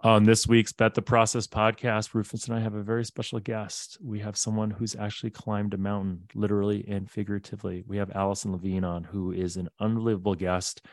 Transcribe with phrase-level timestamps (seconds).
[0.00, 3.96] On this week's Bet the Process podcast, Rufus and I have a very special guest.
[4.02, 7.82] We have someone who's actually climbed a mountain, literally and figuratively.
[7.86, 10.84] We have Alison Levine on, who is an unbelievable guest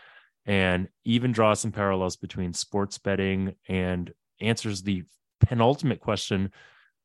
[0.45, 5.03] and even draws some parallels between sports betting and answers the
[5.41, 6.53] penultimate question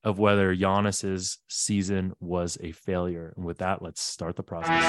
[0.05, 3.33] of whether Giannis's season was a failure.
[3.37, 4.83] And with that, let's start the process.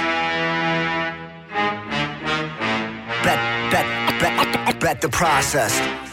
[3.23, 6.08] Bet, bet, bet, bet the process.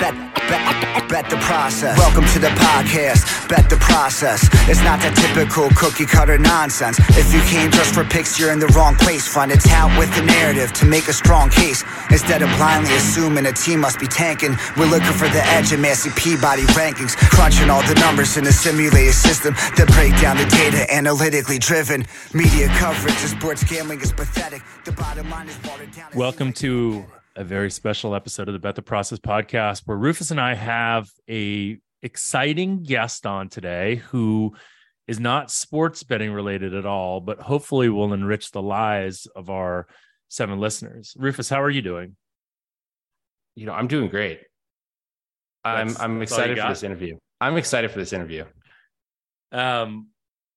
[0.00, 0.14] Bet,
[0.48, 1.98] bet, bet, the process.
[1.98, 3.20] Welcome to the podcast.
[3.50, 4.48] Bet the process.
[4.64, 6.96] It's not that typical cookie cutter nonsense.
[7.20, 9.28] If you came just for picks, you're in the wrong place.
[9.28, 11.84] Find a talent with a narrative to make a strong case.
[12.08, 15.82] Instead of blindly assuming a team must be tanking, we're looking for the edge in
[15.82, 17.12] Massey Peabody rankings.
[17.36, 22.06] Crunching all the numbers in a simulated system that break down the data analytically driven.
[22.32, 24.62] Media coverage of sports gambling is pathetic.
[24.86, 26.08] The bottom line is watered down.
[26.16, 27.04] Welcome to
[27.40, 31.08] a very special episode of the Bet the Process podcast where Rufus and I have
[31.26, 34.54] a exciting guest on today who
[35.08, 39.86] is not sports betting related at all, but hopefully will enrich the lives of our
[40.28, 41.14] seven listeners.
[41.16, 42.14] Rufus, how are you doing?
[43.54, 44.42] You know, I'm doing great.
[45.64, 47.16] I'm I'm that's all you excited for this interview.
[47.40, 48.44] I'm excited for this interview.
[49.50, 50.08] Um,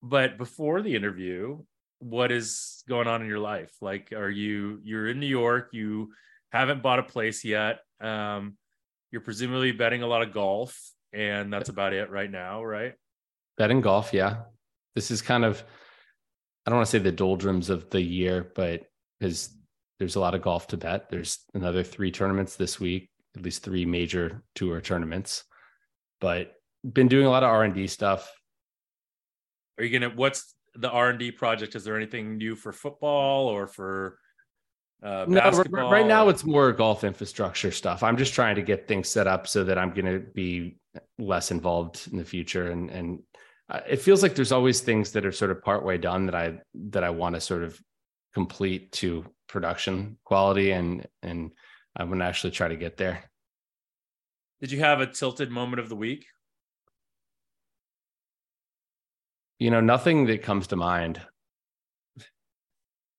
[0.02, 1.64] but before the interview,
[2.00, 3.72] what is going on in your life?
[3.80, 5.70] Like, are you you're in New York?
[5.72, 6.12] You
[6.54, 7.80] haven't bought a place yet.
[8.00, 8.58] Um,
[9.12, 10.80] you're presumably betting a lot of golf,
[11.12, 12.94] and that's about it right now, right?
[13.58, 14.44] Betting golf, yeah.
[14.96, 15.64] This is kind of
[16.66, 18.86] I don't want to say the doldrums of the year, but
[19.20, 19.50] because
[20.00, 21.10] there's a lot of golf to bet.
[21.10, 25.44] There's another three tournaments this week, at least three major tour tournaments.
[26.22, 28.32] But been doing a lot of R and D stuff.
[29.78, 30.14] Are you gonna?
[30.16, 31.76] What's the R and D project?
[31.76, 34.18] Is there anything new for football or for
[35.04, 35.92] uh, No, basketball?
[35.92, 38.04] right now it's more golf infrastructure stuff.
[38.04, 40.78] I'm just trying to get things set up so that I'm going to be
[41.20, 42.72] less involved in the future.
[42.72, 43.20] And and
[43.70, 46.60] uh, it feels like there's always things that are sort of partway done that I
[46.90, 47.80] that I want to sort of
[48.34, 51.52] complete to production quality, and and
[51.96, 53.24] I'm going to actually try to get there.
[54.62, 56.26] Did you have a tilted moment of the week?
[59.60, 61.22] You know, nothing that comes to mind.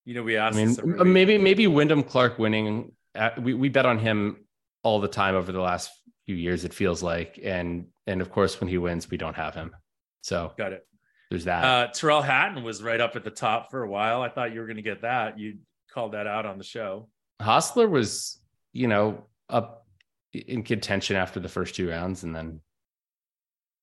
[0.05, 0.55] You know, we asked.
[0.55, 1.07] I mean, this every m- week.
[1.09, 2.93] maybe maybe Wyndham Clark winning.
[3.15, 4.45] uh, We we bet on him
[4.83, 5.91] all the time over the last
[6.27, 6.65] few years.
[6.65, 9.75] It feels like, and and of course, when he wins, we don't have him.
[10.23, 10.87] So got it.
[11.31, 11.65] there's that.
[11.65, 14.21] Uh, Tyrrell Hatton was right up at the top for a while.
[14.23, 15.39] I thought you were going to get that.
[15.39, 15.59] You
[15.93, 17.09] called that out on the show.
[17.41, 18.41] Hostler was,
[18.73, 19.87] you know, up
[20.33, 22.61] in contention after the first two rounds, and then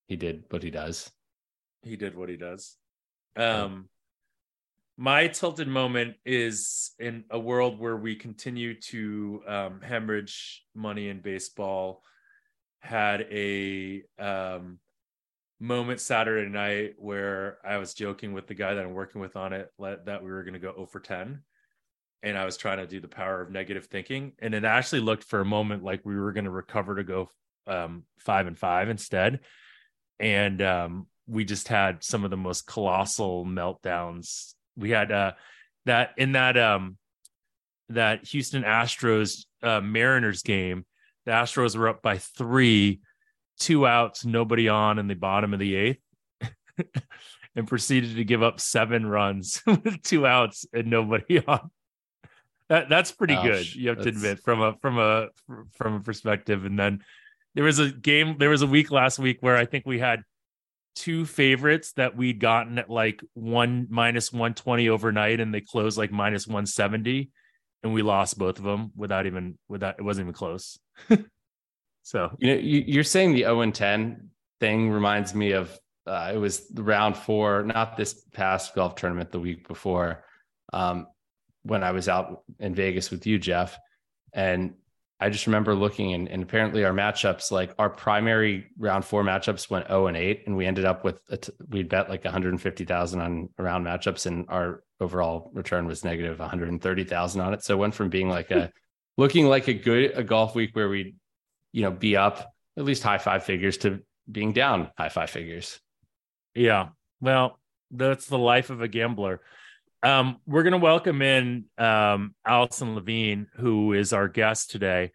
[0.08, 1.10] he did what he does.
[1.82, 2.76] He did what he does.
[3.36, 3.88] Um,
[5.02, 11.18] my tilted moment is in a world where we continue to um, hemorrhage money in
[11.18, 12.04] baseball.
[12.78, 14.78] Had a um,
[15.58, 19.52] moment Saturday night where I was joking with the guy that I'm working with on
[19.52, 21.42] it let, that we were going to go 0 for 10.
[22.22, 24.34] And I was trying to do the power of negative thinking.
[24.38, 27.28] And it actually looked for a moment like we were going to recover to go
[27.66, 29.40] um, five and five instead.
[30.20, 34.54] And um, we just had some of the most colossal meltdowns.
[34.76, 35.32] We had uh,
[35.86, 36.96] that in that um,
[37.90, 40.84] that Houston Astros uh, Mariners game.
[41.24, 43.00] The Astros were up by three,
[43.60, 46.00] two outs, nobody on in the bottom of the eighth,
[47.56, 51.70] and proceeded to give up seven runs with two outs and nobody on.
[52.68, 53.44] That that's pretty Ouch.
[53.44, 53.74] good.
[53.74, 55.28] You have to admit from a from a
[55.76, 56.64] from a perspective.
[56.64, 57.04] And then
[57.54, 58.36] there was a game.
[58.38, 60.22] There was a week last week where I think we had
[60.94, 66.12] two favorites that we'd gotten at like one minus 120 overnight and they closed like
[66.12, 67.30] minus 170
[67.82, 70.78] and we lost both of them without even without it wasn't even close.
[72.02, 72.30] So.
[72.38, 75.76] You know, you, you're saying the 0 and 10 thing reminds me of
[76.06, 80.24] uh, it was round four, not this past golf tournament, the week before,
[80.72, 81.06] um,
[81.62, 83.78] when I was out in Vegas with you, Jeff,
[84.32, 84.74] and
[85.22, 89.70] I just remember looking and, and apparently our matchups, like our primary round four matchups
[89.70, 93.20] went 0 and 8, and we ended up with a t- we'd bet like 150,000
[93.20, 97.62] on round matchups, and our overall return was negative 130,000 on it.
[97.62, 98.70] So it went from being like a hmm.
[99.16, 101.14] looking like a good a golf week where we'd
[101.70, 105.78] you know be up at least high five figures to being down high five figures.
[106.54, 106.88] yeah
[107.20, 107.60] well
[107.92, 109.40] that's the life of a gambler
[110.02, 115.12] um we're gonna welcome in um alison levine who is our guest today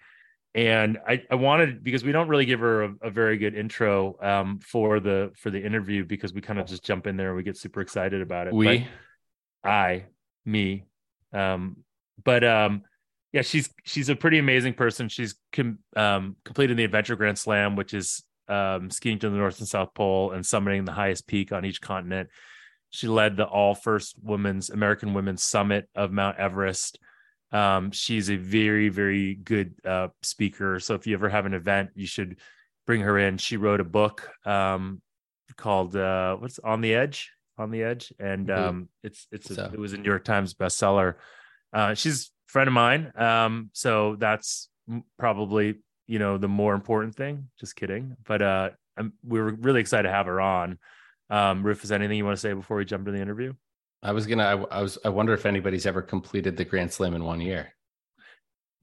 [0.56, 4.18] and I, I wanted because we don't really give her a, a very good intro
[4.24, 7.38] um, for the for the interview because we kind of just jump in there and
[7.38, 8.52] we get super excited about it.
[8.52, 8.88] But- We
[9.64, 10.06] I,
[10.46, 10.86] me.
[11.32, 11.78] Um,
[12.24, 12.82] but um,
[13.34, 15.10] yeah, she's she's a pretty amazing person.
[15.10, 19.60] She's com- um, completed the Adventure Grand Slam, which is um, skiing to the North
[19.60, 22.30] and South Pole and summiting the highest peak on each continent.
[22.90, 27.00] She led the all first women's American women's summit of Mount Everest.
[27.52, 30.80] Um, she's a very very good uh, speaker.
[30.80, 32.40] So if you ever have an event, you should
[32.86, 33.38] bring her in.
[33.38, 35.02] She wrote a book um,
[35.56, 38.58] called uh, "What's on the Edge." On the Edge, and Mhm.
[38.58, 41.16] um, it's it's a, it was a New York Times bestseller.
[41.74, 44.70] Uh, she's a friend of mine, um, so that's
[45.18, 47.50] probably you know the more important thing.
[47.60, 50.78] Just kidding, but uh, I'm, we were really excited to have her on.
[51.30, 53.54] Um, Rufus, anything you want to say before we jump to the interview?
[54.04, 54.44] I was gonna.
[54.44, 54.98] I, I was.
[55.04, 57.74] I wonder if anybody's ever completed the Grand Slam in one year.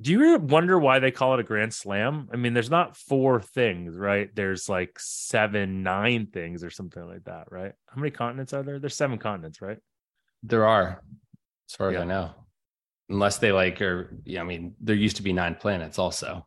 [0.00, 2.28] Do you wonder why they call it a grand slam?
[2.32, 4.28] I mean, there's not four things, right?
[4.34, 7.72] There's like seven, nine things or something like that, right?
[7.86, 8.80] How many continents are there?
[8.80, 9.78] There's seven continents, right?
[10.42, 11.00] There are,
[11.70, 12.32] as far as I know,
[13.08, 14.18] unless they like are.
[14.24, 16.44] Yeah, I mean, there used to be nine planets also,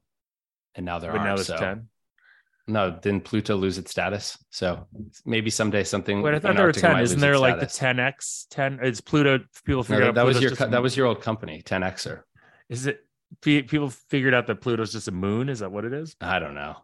[0.76, 1.24] and now there but are.
[1.24, 1.58] now there's so.
[1.58, 1.88] 10.
[2.69, 4.38] No, didn't Pluto lose its status?
[4.50, 4.88] So
[5.25, 6.22] maybe someday something.
[6.22, 7.00] Wait, I thought there were 10.
[7.00, 8.80] Isn't there like the 10X, 10?
[8.81, 9.40] It's Pluto.
[9.64, 11.22] People No, figured that, out that was your just co- a- that was your old
[11.22, 12.24] company, 10Xer.
[12.68, 13.00] Is it
[13.42, 15.48] people figured out that Pluto's just a moon?
[15.48, 16.16] Is that what it is?
[16.19, 16.75] I don't know.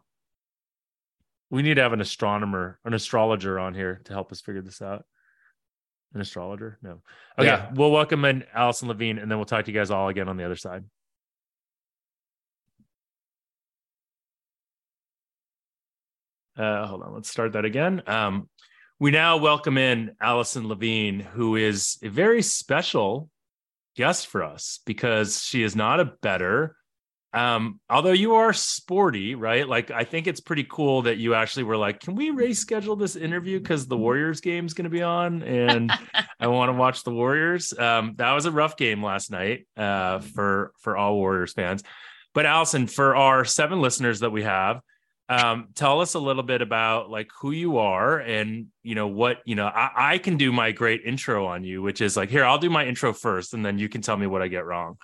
[1.49, 4.81] We need to have an astronomer, an astrologer on here to help us figure this
[4.81, 5.03] out.
[6.13, 6.79] An astrologer?
[6.81, 7.01] No.
[7.37, 7.47] Okay.
[7.47, 7.71] Yeah.
[7.75, 10.37] We'll welcome in Alison Levine and then we'll talk to you guys all again on
[10.37, 10.85] the other side.
[16.57, 17.13] Uh, hold on.
[17.13, 18.03] Let's start that again.
[18.07, 18.49] Um,
[18.99, 23.29] we now welcome in Alison Levine, who is a very special
[23.95, 26.75] guest for us because she is not a better.
[27.33, 29.67] Um, although you are sporty, right?
[29.67, 33.15] Like, I think it's pretty cool that you actually were like, "Can we reschedule this
[33.15, 35.91] interview because the Warriors game is going to be on, and
[36.39, 40.19] I want to watch the Warriors." Um, that was a rough game last night uh,
[40.19, 41.83] for for all Warriors fans.
[42.35, 44.81] But Alison, for our seven listeners that we have,
[45.29, 49.37] um, tell us a little bit about like who you are and you know what
[49.45, 49.67] you know.
[49.67, 52.43] I, I can do my great intro on you, which is like here.
[52.43, 54.97] I'll do my intro first, and then you can tell me what I get wrong.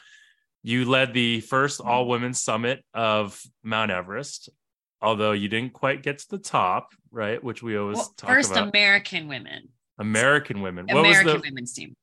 [0.62, 4.50] You led the first all women's summit of Mount Everest,
[5.02, 7.42] although you didn't quite get to the top, right?
[7.42, 8.68] Which we always Well, talk first about.
[8.68, 10.86] American women, American women.
[10.88, 11.96] What American was the women's team.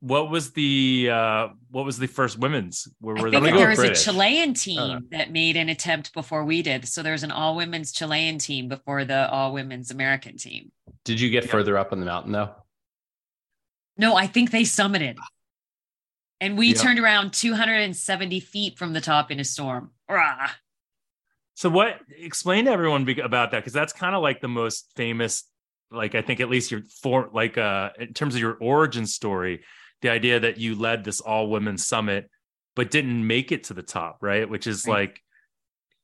[0.00, 2.88] What was the uh what was the first women's?
[3.00, 3.52] Where I think they?
[3.52, 4.00] there was British.
[4.00, 4.54] a Chilean no.
[4.54, 6.88] team that made an attempt before we did.
[6.88, 10.72] So there's an all women's Chilean team before the all women's American team.
[11.04, 11.50] Did you get Yeah.
[11.50, 12.54] further up on the mountain though?
[13.98, 15.16] No, I think they summited.
[16.40, 16.74] And we Yeah.
[16.74, 19.90] turned around 270 feet from the top in a storm.
[20.08, 20.50] Rah.
[21.54, 25.44] So what explain to everyone about that because that's kind of like the most famous
[25.90, 29.62] like I think at least your for like uh in terms of your origin story
[30.02, 32.30] the idea that you led this all women summit
[32.76, 35.00] but didn't make it to the top right which is Right.
[35.00, 35.22] like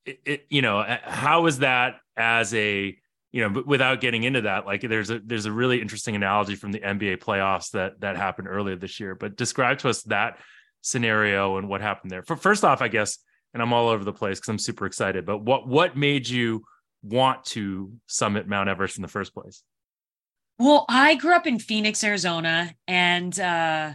[0.04, 2.96] it, it you know how is that as a
[3.32, 6.54] you know but without getting into that like there's a there's a really interesting analogy
[6.54, 10.38] from the NBA playoffs that that happened earlier this year but describe to us that
[10.82, 13.18] scenario and what happened there for first off I guess
[13.56, 15.24] and I'm all over the place because I'm super excited.
[15.24, 16.62] But what what made you
[17.02, 19.62] want to summit Mount Everest in the first place?
[20.58, 23.92] Well, I grew up in Phoenix, Arizona, and uh,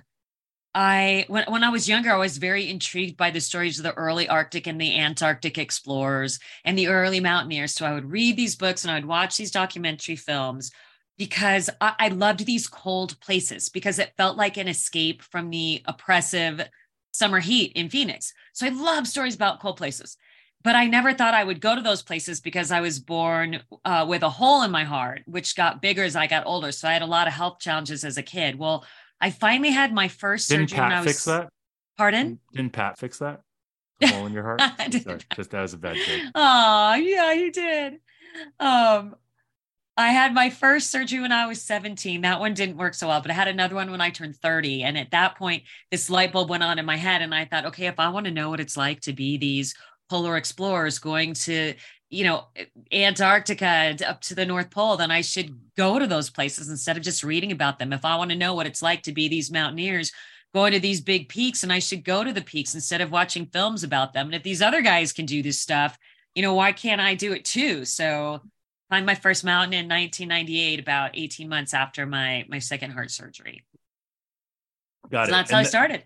[0.75, 3.93] I when when I was younger, I was very intrigued by the stories of the
[3.93, 7.74] early Arctic and the Antarctic explorers and the early mountaineers.
[7.74, 10.71] So I would read these books and I would watch these documentary films
[11.17, 15.81] because I, I loved these cold places because it felt like an escape from the
[15.86, 16.69] oppressive
[17.12, 18.33] summer heat in Phoenix.
[18.53, 20.17] So I love stories about cold places
[20.63, 24.06] but I never thought I would go to those places because I was born uh,
[24.08, 26.72] with a hole in my heart, which got bigger as I got older.
[26.72, 28.58] So I had a lot of health challenges as a kid.
[28.58, 28.86] Well,
[29.20, 31.12] I finally had my first Didn't surgery when I was.
[31.12, 31.50] fix that?
[31.98, 32.39] Pardon?
[32.53, 33.41] Didn't Pat fix that?
[34.00, 34.62] The hole in your heart?
[35.03, 36.32] Sorry, just was a bad joke.
[36.34, 38.00] Oh, yeah, you did.
[38.60, 39.15] Um,
[39.98, 42.22] I had my first surgery when I was 17.
[42.22, 44.84] That one didn't work so well, but I had another one when I turned 30.
[44.84, 47.22] And at that point, this light bulb went on in my head.
[47.22, 49.75] And I thought, okay, if I want to know what it's like to be these
[50.12, 51.74] polar explorers going to,
[52.10, 52.48] you know,
[52.91, 56.98] Antarctica and up to the North Pole, then I should go to those places instead
[56.98, 57.94] of just reading about them.
[57.94, 60.12] If I want to know what it's like to be these mountaineers
[60.53, 63.46] going to these big peaks, and I should go to the peaks instead of watching
[63.46, 64.25] films about them.
[64.25, 65.98] And if these other guys can do this stuff,
[66.36, 67.86] you know, why can't I do it too?
[67.86, 68.41] So
[68.89, 73.63] climbed my first mountain in 1998, about 18 months after my my second heart surgery.
[75.10, 75.36] Got So it.
[75.38, 76.03] that's how I started.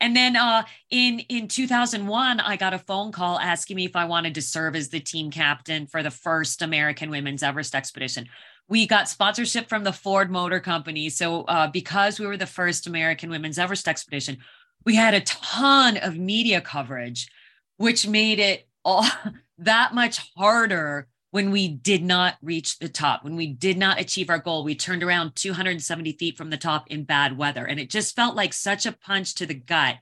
[0.00, 4.04] And then uh, in in 2001, I got a phone call asking me if I
[4.04, 8.28] wanted to serve as the team captain for the first American Women's Everest expedition.
[8.68, 11.08] We got sponsorship from the Ford Motor Company.
[11.08, 14.38] So uh, because we were the first American Women's Everest expedition,
[14.84, 17.28] we had a ton of media coverage,
[17.76, 19.06] which made it all
[19.58, 24.30] that much harder when we did not reach the top, when we did not achieve
[24.30, 24.64] our goal.
[24.64, 27.66] We turned around 270 feet from the top in bad weather.
[27.66, 29.96] And it just felt like such a punch to the gut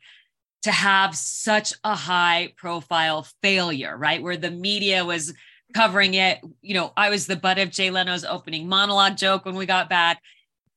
[0.62, 4.22] to have such a high profile failure, right?
[4.22, 5.34] Where the media was
[5.74, 6.38] covering it.
[6.62, 9.90] You know, I was the butt of Jay Leno's opening monologue joke when we got
[9.90, 10.22] back.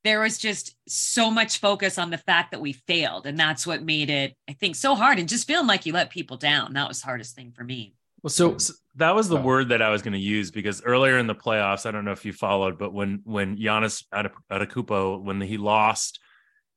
[0.04, 3.28] There was just so much focus on the fact that we failed.
[3.28, 6.10] And that's what made it, I think, so hard and just feeling like you let
[6.10, 6.74] people down.
[6.74, 7.94] That was the hardest thing for me.
[8.24, 9.42] Well, so, so that was the oh.
[9.42, 12.12] word that I was going to use because earlier in the playoffs, I don't know
[12.12, 16.20] if you followed, but when when Giannis Antetokounmpo, when he lost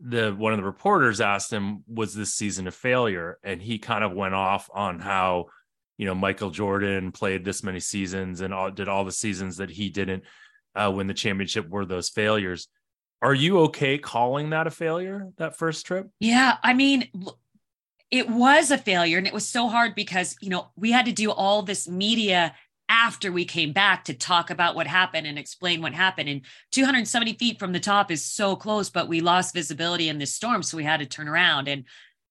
[0.01, 4.05] the one of the reporters asked him, "Was this season a failure?" And he kind
[4.05, 5.47] of went off on how
[5.97, 9.71] you know Michael Jordan played this many seasons and all, did all the seasons that
[9.71, 10.25] he didn't
[10.75, 12.69] uh, win the championship were those failures.
[13.23, 15.29] Are you okay calling that a failure?
[15.37, 16.09] That first trip?
[16.21, 17.09] Yeah, I mean,
[18.11, 21.13] it was a failure, and it was so hard because you know we had to
[21.13, 22.55] do all this media
[22.91, 26.29] after we came back to talk about what happened and explain what happened.
[26.29, 30.35] And 270 feet from the top is so close, but we lost visibility in this
[30.35, 30.65] storm.
[30.65, 31.69] So we had to turn around.
[31.69, 31.85] And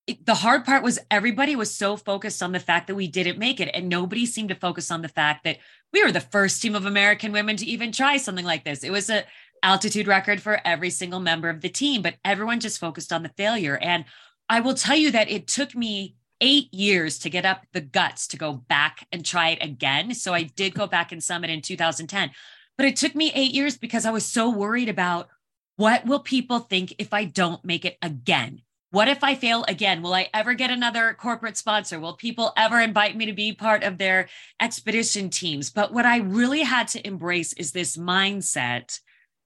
[0.05, 3.39] it, the hard part was everybody was so focused on the fact that we didn't
[3.39, 3.71] make it.
[3.73, 5.59] And nobody seemed to focus on the fact that
[5.93, 8.83] we were the first team of American women to even try something like this.
[8.83, 9.23] It was a
[9.63, 13.31] altitude record for every single member of the team, but everyone just focused on the
[13.37, 13.77] failure.
[13.77, 14.03] And
[14.49, 18.27] I will tell you that it took me eight years to get up the guts
[18.27, 20.13] to go back and try it again.
[20.15, 22.31] So I did go back and summit in 2010,
[22.77, 25.29] but it took me eight years because I was so worried about
[25.75, 28.61] what will people think if I don't make it again?
[28.91, 30.01] What if I fail again?
[30.01, 31.99] Will I ever get another corporate sponsor?
[31.99, 34.29] Will people ever invite me to be part of their
[34.59, 35.69] expedition teams?
[35.69, 38.99] But what I really had to embrace is this mindset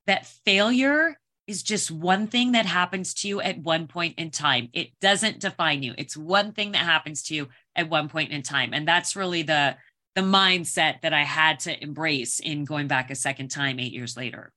[0.07, 4.69] that failure is just one thing that happens to you at one point in time.
[4.73, 5.93] It doesn't define you.
[5.97, 8.73] It's one thing that happens to you at one point in time.
[8.73, 9.75] And that's really the
[10.15, 14.15] the mindset that I had to embrace in going back a second time 8 years
[14.15, 14.51] later.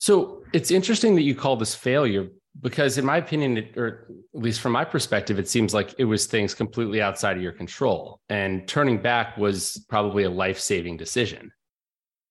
[0.00, 2.28] So, it's interesting that you call this failure
[2.60, 6.04] because in my opinion it, or at least from my perspective it seems like it
[6.04, 11.52] was things completely outside of your control and turning back was probably a life-saving decision.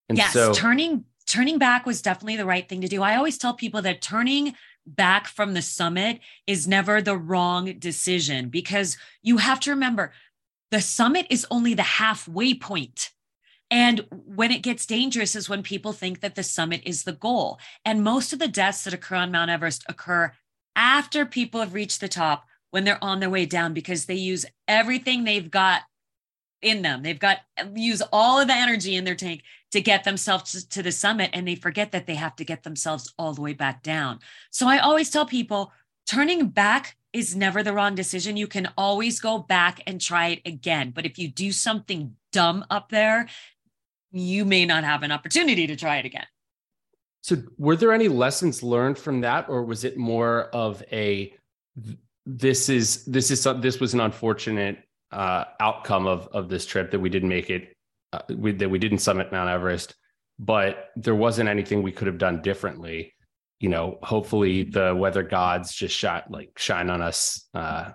[0.10, 3.04] And yes, so turning turning back was definitely the right thing to do.
[3.04, 4.56] I always tell people that turning
[4.86, 10.14] back from the summit is never the wrong decision because you have to remember
[10.72, 13.12] the summit is only the halfway point.
[13.70, 17.60] And when it gets dangerous is when people think that the summit is the goal.
[17.84, 20.32] And most of the deaths that occur on Mount Everest occur
[20.76, 24.46] after people have reached the top when they're on their way down because they use
[24.68, 25.82] everything they've got
[26.62, 27.04] in them.
[27.04, 27.40] They've got
[27.74, 31.48] use all of the energy in their tank to get themselves to the summit and
[31.48, 34.20] they forget that they have to get themselves all the way back down.
[34.50, 35.72] So I always tell people
[36.08, 38.38] turning back is never the wrong decision.
[38.38, 40.92] You can always go back and try it again.
[40.92, 43.28] But if you do something dumb up there,
[44.12, 46.26] you may not have an opportunity to try it again.
[47.22, 51.34] So, were there any lessons learned from that, or was it more of a
[52.26, 54.80] this is this is this was an unfortunate
[55.12, 57.77] uh, outcome of of this trip that we didn't make it
[58.14, 59.96] uh, we, that we didn't summit Mount Everest,
[60.40, 63.14] but there wasn't anything we could have done differently.
[63.60, 67.48] You know, hopefully the weather gods just shot like shine on us.
[67.54, 67.92] Uh,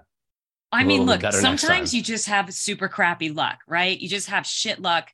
[0.73, 3.99] I mean, look, sometimes you just have super crappy luck, right?
[3.99, 5.13] You just have shit luck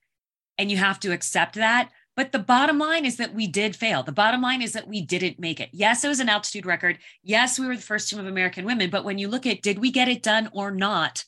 [0.56, 1.90] and you have to accept that.
[2.16, 4.02] But the bottom line is that we did fail.
[4.02, 5.68] The bottom line is that we didn't make it.
[5.72, 6.98] Yes, it was an altitude record.
[7.22, 8.90] Yes, we were the first team of American women.
[8.90, 11.24] But when you look at did we get it done or not,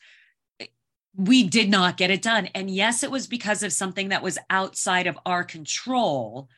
[1.17, 2.47] we did not get it done.
[2.55, 6.49] And yes, it was because of something that was outside of our control,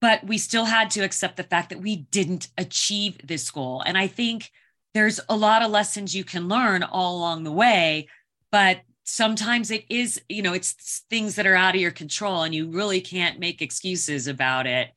[0.00, 3.82] but we still had to accept the fact that we didn't achieve this goal.
[3.84, 4.50] And I think
[4.94, 8.08] there's a lot of lessons you can learn all along the way,
[8.52, 12.54] but sometimes it is, you know, it's things that are out of your control and
[12.54, 14.88] you really can't make excuses about it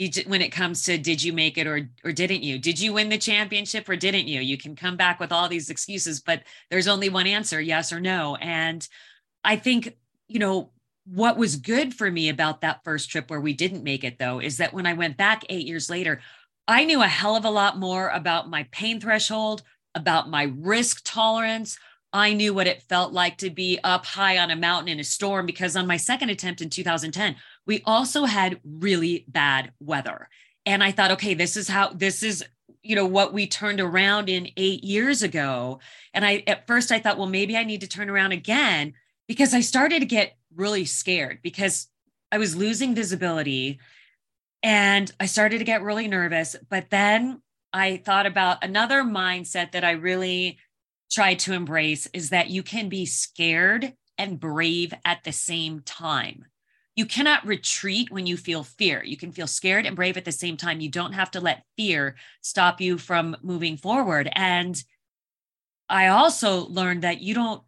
[0.00, 2.58] you when it comes to did you make it or or didn't you?
[2.58, 4.40] Did you win the championship or didn't you?
[4.40, 8.00] You can come back with all these excuses but there's only one answer yes or
[8.00, 8.36] no.
[8.36, 8.86] And
[9.44, 9.96] i think
[10.28, 10.70] you know
[11.06, 14.38] what was good for me about that first trip where we didn't make it though
[14.38, 16.20] is that when i went back 8 years later
[16.68, 19.62] i knew a hell of a lot more about my pain threshold
[19.94, 21.78] about my risk tolerance.
[22.12, 25.04] I knew what it felt like to be up high on a mountain in a
[25.04, 27.36] storm because on my second attempt in 2010,
[27.66, 30.28] we also had really bad weather.
[30.66, 32.44] And I thought, okay, this is how this is,
[32.82, 35.80] you know, what we turned around in eight years ago.
[36.14, 38.94] And I, at first, I thought, well, maybe I need to turn around again
[39.28, 41.88] because I started to get really scared because
[42.32, 43.80] I was losing visibility
[44.62, 46.56] and I started to get really nervous.
[46.68, 47.40] But then
[47.72, 50.58] I thought about another mindset that I really
[51.10, 56.44] tried to embrace is that you can be scared and brave at the same time.
[57.00, 59.02] You cannot retreat when you feel fear.
[59.02, 60.80] You can feel scared and brave at the same time.
[60.80, 64.28] You don't have to let fear stop you from moving forward.
[64.32, 64.76] And
[65.88, 67.62] I also learned that you don't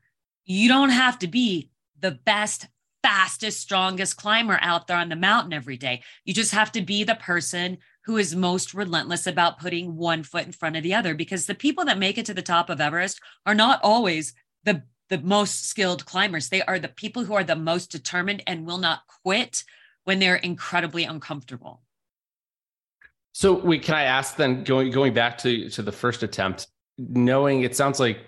[0.44, 2.68] you don't have to be the best
[3.02, 6.02] fastest strongest climber out there on the mountain every day.
[6.26, 10.44] You just have to be the person who is most relentless about putting one foot
[10.44, 12.82] in front of the other because the people that make it to the top of
[12.82, 14.34] Everest are not always
[14.64, 16.49] the the most skilled climbers.
[16.49, 19.64] They are the people who are the most determined and will not quit
[20.04, 21.82] when they're incredibly uncomfortable.
[23.32, 26.66] So, wait, can I ask then, going going back to to the first attempt,
[26.99, 28.18] knowing it sounds like,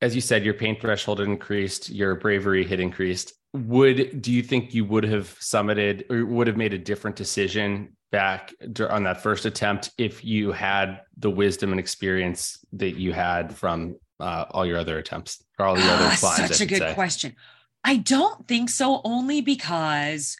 [0.00, 3.32] as you said, your pain threshold increased, your bravery had increased.
[3.54, 7.96] Would do you think you would have summited or would have made a different decision
[8.12, 8.52] back
[8.88, 13.96] on that first attempt if you had the wisdom and experience that you had from
[14.20, 16.48] uh, all your other attempts or all your other ah, climbs?
[16.48, 16.94] Such a good say.
[16.94, 17.36] question.
[17.84, 20.36] I don't think so, only because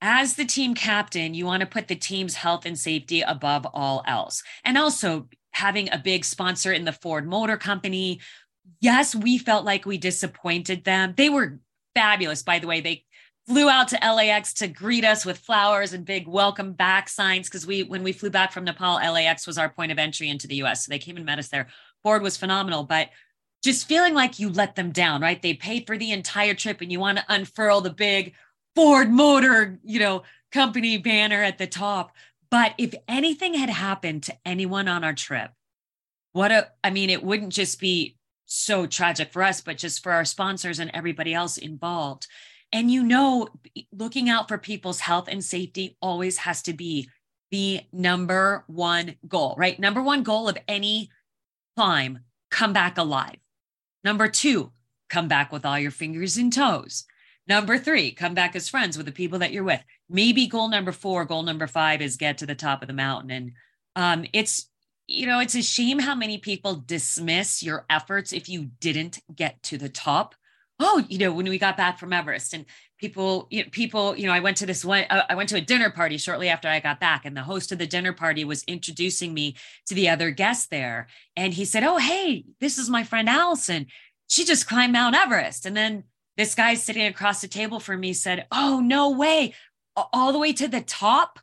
[0.00, 4.02] as the team captain, you want to put the team's health and safety above all
[4.06, 4.42] else.
[4.64, 8.20] And also having a big sponsor in the Ford Motor Company.
[8.80, 11.14] Yes, we felt like we disappointed them.
[11.16, 11.58] They were
[11.94, 12.80] fabulous, by the way.
[12.80, 13.04] They
[13.48, 17.66] flew out to LAX to greet us with flowers and big welcome back signs because
[17.66, 20.56] we when we flew back from Nepal, LAX was our point of entry into the
[20.56, 20.84] US.
[20.84, 21.68] So they came and met us there.
[22.02, 23.08] Ford was phenomenal, but
[23.62, 25.40] just feeling like you let them down, right?
[25.40, 28.34] They paid for the entire trip and you want to unfurl the big
[28.76, 32.12] Ford Motor, you know, company banner at the top.
[32.50, 35.50] But if anything had happened to anyone on our trip,
[36.32, 40.12] what a, I mean, it wouldn't just be so tragic for us, but just for
[40.12, 42.26] our sponsors and everybody else involved.
[42.72, 43.48] And you know,
[43.92, 47.08] looking out for people's health and safety always has to be
[47.50, 49.78] the number one goal, right?
[49.78, 51.10] Number one goal of any
[51.78, 52.18] climb
[52.50, 53.36] come back alive.
[54.02, 54.72] Number two,
[55.08, 57.04] come back with all your fingers and toes.
[57.46, 59.80] Number three, come back as friends with the people that you're with.
[60.10, 63.30] Maybe goal number four, goal number five is get to the top of the mountain.
[63.30, 63.52] And
[63.94, 64.68] um, it's,
[65.06, 69.62] you know, it's a shame how many people dismiss your efforts if you didn't get
[69.64, 70.34] to the top
[70.80, 72.64] oh, you know, when we got back from Everest and
[72.98, 75.56] people, you know, people, you know, I went to this one, uh, I went to
[75.56, 78.44] a dinner party shortly after I got back and the host of the dinner party
[78.44, 79.56] was introducing me
[79.86, 81.08] to the other guests there.
[81.36, 83.86] And he said, oh, hey, this is my friend Alison.
[84.28, 85.64] She just climbed Mount Everest.
[85.64, 86.04] And then
[86.36, 89.54] this guy sitting across the table from me said, oh, no way.
[90.12, 91.40] All the way to the top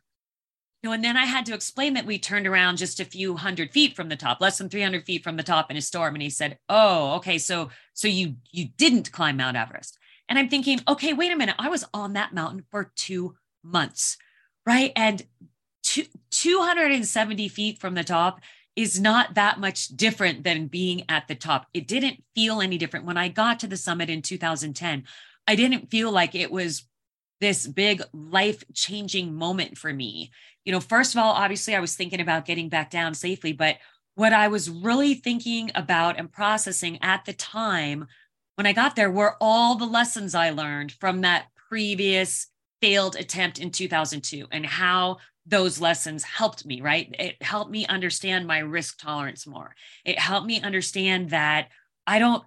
[0.86, 3.72] know, and then I had to explain that we turned around just a few hundred
[3.72, 6.14] feet from the top, less than 300 feet from the top in a storm.
[6.14, 10.48] And he said, "Oh, okay, so so you you didn't climb Mount Everest." And I'm
[10.48, 11.54] thinking, okay, wait a minute.
[11.58, 14.16] I was on that mountain for two months,
[14.64, 14.92] right?
[14.96, 15.22] And
[15.82, 18.40] two, 270 feet from the top
[18.74, 21.66] is not that much different than being at the top.
[21.72, 23.06] It didn't feel any different.
[23.06, 25.04] When I got to the summit in 2010,
[25.46, 26.84] I didn't feel like it was
[27.40, 30.30] this big life changing moment for me.
[30.64, 33.76] You know, first of all, obviously, I was thinking about getting back down safely, but
[34.14, 38.06] what I was really thinking about and processing at the time
[38.56, 42.48] when I got there were all the lessons I learned from that previous
[42.82, 47.14] failed attempt in 2002 and how those lessons helped me, right?
[47.18, 49.74] It helped me understand my risk tolerance more.
[50.04, 51.68] It helped me understand that
[52.06, 52.42] I don't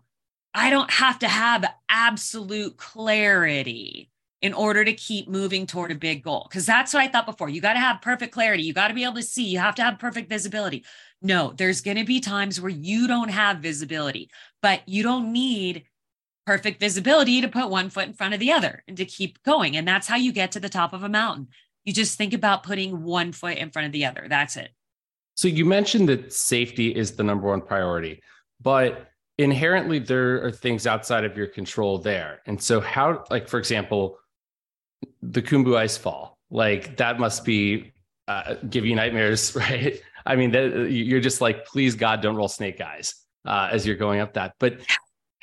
[0.54, 4.10] I don't have to have absolute clarity
[4.41, 6.48] in order to keep moving toward a big goal.
[6.50, 7.50] Because that's what I thought before.
[7.50, 8.63] You got to have perfect clarity.
[8.63, 9.43] You got to be able to see.
[9.43, 10.86] You have to have perfect visibility.
[11.22, 14.30] No, there's going to be times where you don't have visibility,
[14.62, 15.84] but you don't need
[16.50, 19.78] perfect visibility to put one foot in front of the other and to keep going.
[19.78, 21.50] And that's how you get to the top of a mountain.
[21.86, 24.26] You just think about putting one foot in front of the other.
[24.28, 24.72] That's it.
[25.36, 28.24] So you mentioned that safety is the number one priority,
[28.60, 32.40] but inherently there are things outside of your control there.
[32.48, 34.18] And so how like for example,
[35.22, 36.40] the Khumbu ice fall.
[36.50, 37.94] Like that must be
[38.28, 40.02] uh, give you nightmares, right?
[40.26, 43.14] I mean, that, you're just like, please God, don't roll snake eyes
[43.46, 44.56] uh, as you're going up that.
[44.60, 44.80] But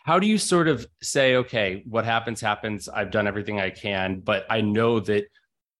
[0.06, 2.88] how do you sort of say, okay, what happens happens.
[2.88, 5.24] I've done everything I can, but I know that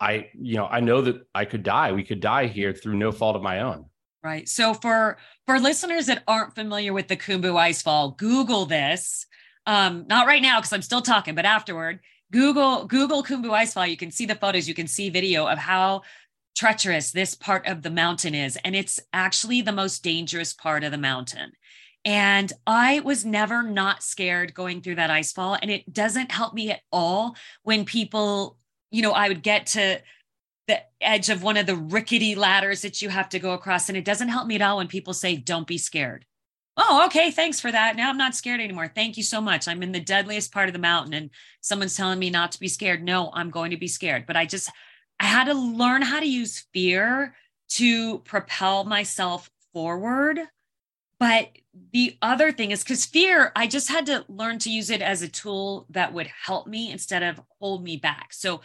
[0.01, 1.93] I, you know, I know that I could die.
[1.93, 3.87] We could die here through no fault of my own.
[4.25, 4.49] Right.
[4.49, 9.27] So for for listeners that aren't familiar with the Khumbu Icefall, Google this.
[9.65, 12.01] Um, not right now because I'm still talking, but afterward,
[12.33, 13.89] Google Google Khumbu Icefall.
[13.89, 14.67] You can see the photos.
[14.67, 16.03] You can see video of how
[16.57, 20.91] treacherous this part of the mountain is, and it's actually the most dangerous part of
[20.91, 21.53] the mountain.
[22.07, 25.59] And I was never not scared going through that ice fall.
[25.61, 28.59] And it doesn't help me at all when people,
[28.93, 30.01] you know, I would get to
[30.69, 33.89] the edge of one of the rickety ladders that you have to go across.
[33.89, 36.25] And it doesn't help me at all when people say, don't be scared.
[36.77, 37.97] oh, okay, thanks for that.
[37.97, 38.87] Now I'm not scared anymore.
[38.95, 39.67] Thank you so much.
[39.67, 42.69] I'm in the deadliest part of the mountain and someone's telling me not to be
[42.69, 43.03] scared.
[43.03, 44.27] No, I'm going to be scared.
[44.27, 44.71] But I just,
[45.19, 47.35] I had to learn how to use fear
[47.71, 50.39] to propel myself forward.
[51.19, 51.51] But
[51.93, 55.23] the other thing is because fear, I just had to learn to use it as
[55.23, 58.33] a tool that would help me instead of hold me back.
[58.33, 58.61] So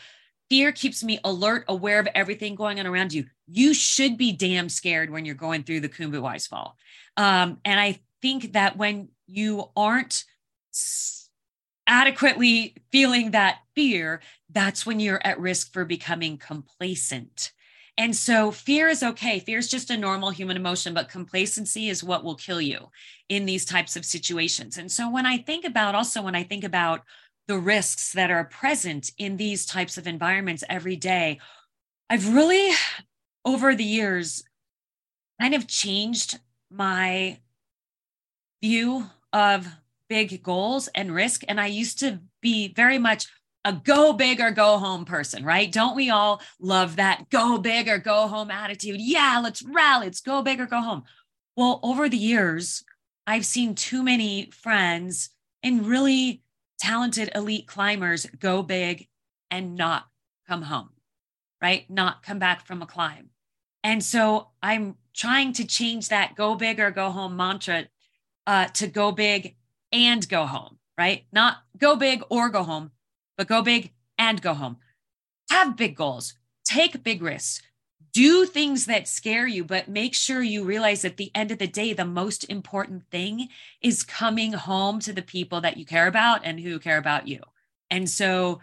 [0.50, 3.26] fear keeps me alert, aware of everything going on around you.
[3.48, 6.78] You should be damn scared when you're going through the Khumbu Ice Fall.
[7.16, 10.26] Um, and I think that when you aren't
[11.88, 17.52] adequately feeling that fear, that's when you're at risk for becoming complacent.
[18.02, 19.38] And so fear is okay.
[19.38, 22.90] Fear is just a normal human emotion, but complacency is what will kill you
[23.30, 24.78] in these types of situations.
[24.78, 27.04] And so when I think about also, when I think about
[27.48, 31.40] the risks that are present in these types of environments every day,
[32.10, 32.72] I've really,
[33.46, 34.46] over the years,
[35.40, 36.40] kind of changed
[36.72, 37.38] my
[38.64, 39.68] view of
[40.10, 41.44] big goals and risk.
[41.48, 43.28] And I used to be very much
[43.64, 45.72] a go big or go home person, right?
[45.72, 49.00] Don't we all love that go big or go home attitude?
[49.00, 51.04] Yeah, let's rally, let's go big or go home.
[51.56, 52.84] Well, over the years,
[53.28, 55.30] I've seen too many friends
[55.64, 56.42] and really
[56.80, 59.08] talented elite climbers go big
[59.52, 60.06] and not
[60.48, 60.90] come home,
[61.62, 61.88] right?
[61.90, 63.30] Not come back from a climb.
[63.84, 67.88] And so I'm trying to change that go big or go home mantra
[68.48, 69.56] uh, to go big
[69.92, 71.26] and go home, right?
[71.32, 72.92] Not go big or go home,
[73.42, 74.78] but go big and go home.
[75.50, 77.64] Have big goals, take big risks,
[78.14, 81.66] do things that scare you, but make sure you realize at the end of the
[81.66, 83.50] day, the most important thing
[83.82, 87.40] is coming home to the people that you care about and who care about you.
[87.90, 88.60] And so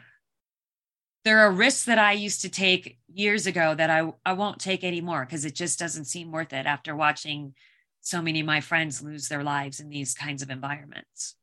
[1.25, 4.85] there are risks that I used to take years ago that I, I won't take
[4.85, 7.53] anymore because it just doesn't seem worth it after watching
[8.01, 11.35] so many of my friends lose their lives in these kinds of environments.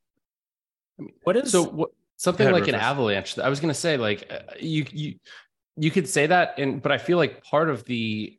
[1.24, 3.38] What is so what, something like an avalanche?
[3.38, 5.14] I was going to say, like uh, you you
[5.76, 8.38] you could say that, and but I feel like part of the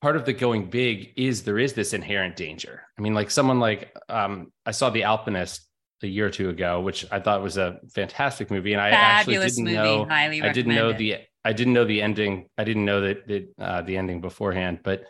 [0.00, 2.82] part of the going big is there is this inherent danger.
[2.98, 5.66] I mean, like someone like um, I saw The Alpinist
[6.02, 9.52] a year or two ago, which I thought was a fantastic movie, and I Fabulous
[9.52, 9.96] actually didn't movie.
[9.96, 10.04] know.
[10.04, 12.48] Highly I didn't know the I didn't know the ending.
[12.58, 15.04] I didn't know that the uh, the ending beforehand, but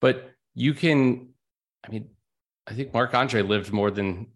[0.00, 1.28] but you can.
[1.86, 2.08] I mean,
[2.66, 4.26] I think Marc-André lived more than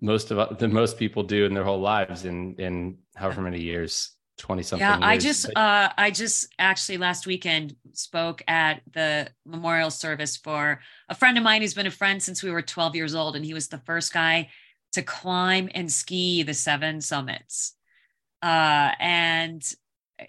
[0.00, 4.12] most of than most people do in their whole lives in in however many years
[4.38, 5.04] 20 something yeah years.
[5.04, 11.14] i just uh i just actually last weekend spoke at the memorial service for a
[11.14, 13.54] friend of mine who's been a friend since we were 12 years old and he
[13.54, 14.48] was the first guy
[14.92, 17.74] to climb and ski the seven summits
[18.42, 19.62] uh and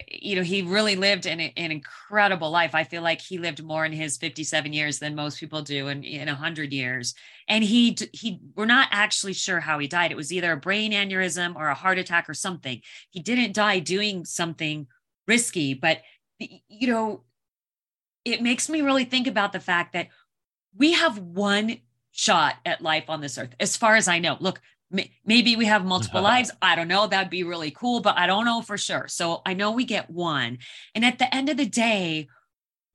[0.08, 2.74] you know he really lived an, an incredible life.
[2.74, 6.04] I feel like he lived more in his 57 years than most people do in
[6.04, 7.14] in 100 years.
[7.48, 10.10] And he he we're not actually sure how he died.
[10.10, 12.82] It was either a brain aneurysm or a heart attack or something.
[13.10, 14.86] He didn't die doing something
[15.28, 16.00] risky but
[16.38, 17.22] you know
[18.24, 20.08] it makes me really think about the fact that
[20.76, 21.76] we have one
[22.12, 24.36] shot at life on this earth as far as i know.
[24.40, 26.50] Look maybe we have multiple lives.
[26.62, 27.06] I don't know.
[27.06, 29.06] That'd be really cool but i don't know for sure.
[29.08, 30.58] So i know we get one.
[30.94, 32.28] And at the end of the day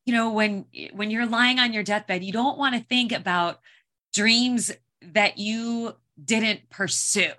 [0.06, 3.60] you know when when you're lying on your deathbed you don't want to think about
[4.14, 4.72] dreams
[5.14, 7.32] that you didn't pursue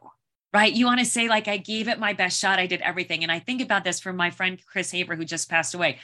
[0.52, 0.72] right?
[0.72, 2.60] You want to say like i gave it my best shot.
[2.60, 3.22] I did everything.
[3.22, 5.98] And i think about this from my friend chris haver who just passed away.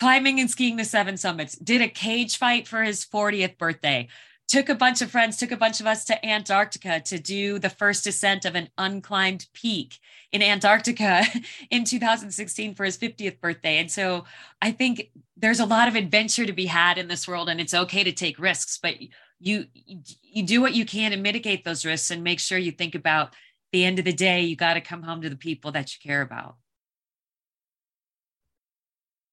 [0.00, 1.56] Climbing and skiing the seven summits.
[1.56, 4.08] Did a cage fight for his 40th birthday
[4.52, 7.70] took a bunch of friends, took a bunch of us to Antarctica to do the
[7.70, 9.98] first ascent of an unclimbed peak
[10.30, 11.22] in Antarctica
[11.70, 13.78] in 2016 for his 50th birthday.
[13.78, 14.26] And so
[14.60, 17.72] I think there's a lot of adventure to be had in this world and it's
[17.72, 18.96] okay to take risks, but
[19.40, 22.94] you you do what you can to mitigate those risks and make sure you think
[22.94, 23.34] about
[23.72, 25.98] the end of the day you got to come home to the people that you
[26.06, 26.56] care about.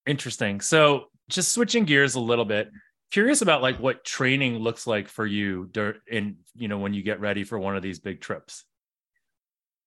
[0.08, 0.62] Interesting.
[0.62, 2.70] So just switching gears a little bit
[3.12, 5.70] curious about like what training looks like for you
[6.08, 8.66] in you know when you get ready for one of these big trips?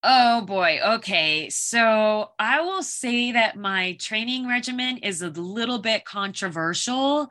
[0.04, 0.80] Oh boy.
[0.84, 1.48] Okay.
[1.48, 7.28] So i will say that my training regimen is a little bit controversial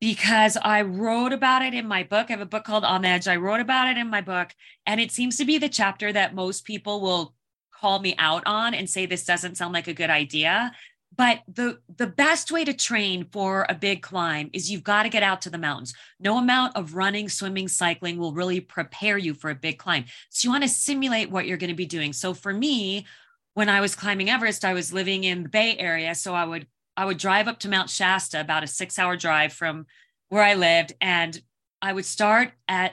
[0.00, 2.26] because i wrote about it in my book.
[2.28, 3.28] I have a book called on edge.
[3.28, 4.50] I wrote about it in my book
[4.86, 7.34] and it seems to be the chapter that most people will
[7.80, 10.72] call me out on and say this doesn't sound like a good idea
[11.16, 15.08] but the the best way to train for a big climb is you've got to
[15.08, 15.94] get out to the mountains.
[16.18, 20.04] No amount of running swimming cycling will really prepare you for a big climb.
[20.30, 22.12] So you want to simulate what you're going to be doing.
[22.12, 23.06] So for me
[23.54, 26.66] when i was climbing everest i was living in the bay area so i would
[26.96, 29.86] i would drive up to mount shasta about a six hour drive from
[30.28, 31.42] where i lived and
[31.82, 32.92] i would start at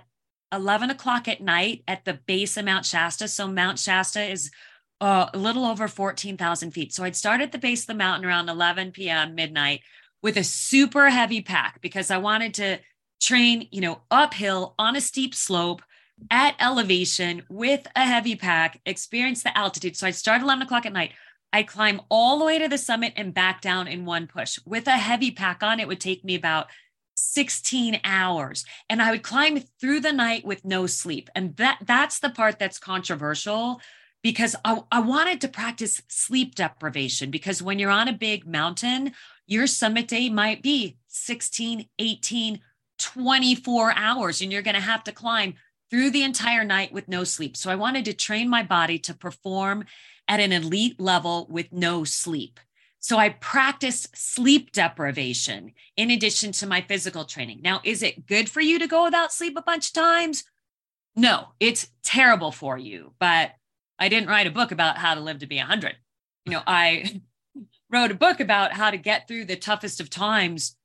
[0.53, 3.27] 11 o'clock at night at the base of Mount Shasta.
[3.27, 4.49] So Mount Shasta is
[4.99, 6.93] uh, a little over 14,000 feet.
[6.93, 9.81] So I'd start at the base of the mountain around 11 p.m., midnight,
[10.21, 12.79] with a super heavy pack because I wanted to
[13.21, 15.81] train, you know, uphill on a steep slope
[16.31, 19.95] at elevation with a heavy pack, experience the altitude.
[19.95, 21.11] So I'd start 11 o'clock at night.
[21.53, 24.59] I'd climb all the way to the summit and back down in one push.
[24.65, 26.67] With a heavy pack on, it would take me about
[27.15, 31.29] 16 hours and I would climb through the night with no sleep.
[31.35, 33.81] And that that's the part that's controversial
[34.23, 39.13] because I, I wanted to practice sleep deprivation because when you're on a big mountain,
[39.45, 42.59] your summit day might be 16, 18,
[42.97, 45.53] 24 hours and you're going to have to climb
[45.89, 47.55] through the entire night with no sleep.
[47.55, 49.85] So I wanted to train my body to perform
[50.27, 52.59] at an elite level with no sleep.
[52.99, 57.61] So I practiced sleep deprivation in addition to my physical training.
[57.61, 60.43] Now, is it good for you to go without sleep a bunch of times?
[61.15, 63.13] No, it's terrible for you.
[63.19, 63.51] But
[63.99, 65.95] I didn't write a book about how to live to be 100.
[66.45, 67.21] You know, I
[67.91, 70.75] wrote a book about how to get through the toughest of times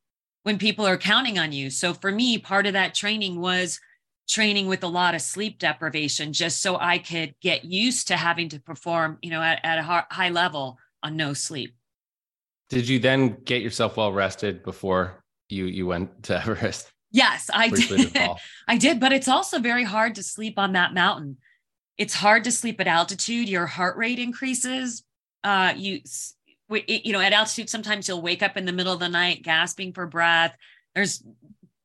[0.42, 1.70] when people are counting on you.
[1.70, 3.80] So for me, part of that training was
[4.28, 8.48] training with a lot of sleep deprivation just so I could get used to having
[8.50, 11.74] to perform, you know, at, at a high level on no sleep.
[12.68, 16.90] Did you then get yourself well rested before you you went to Everest?
[17.10, 18.16] Yes, I did.
[18.68, 21.36] I did, but it's also very hard to sleep on that mountain.
[21.98, 23.48] It's hard to sleep at altitude.
[23.48, 25.02] Your heart rate increases.
[25.44, 26.00] Uh, you
[26.68, 29.92] you know at altitude sometimes you'll wake up in the middle of the night gasping
[29.92, 30.56] for breath.
[30.94, 31.22] There's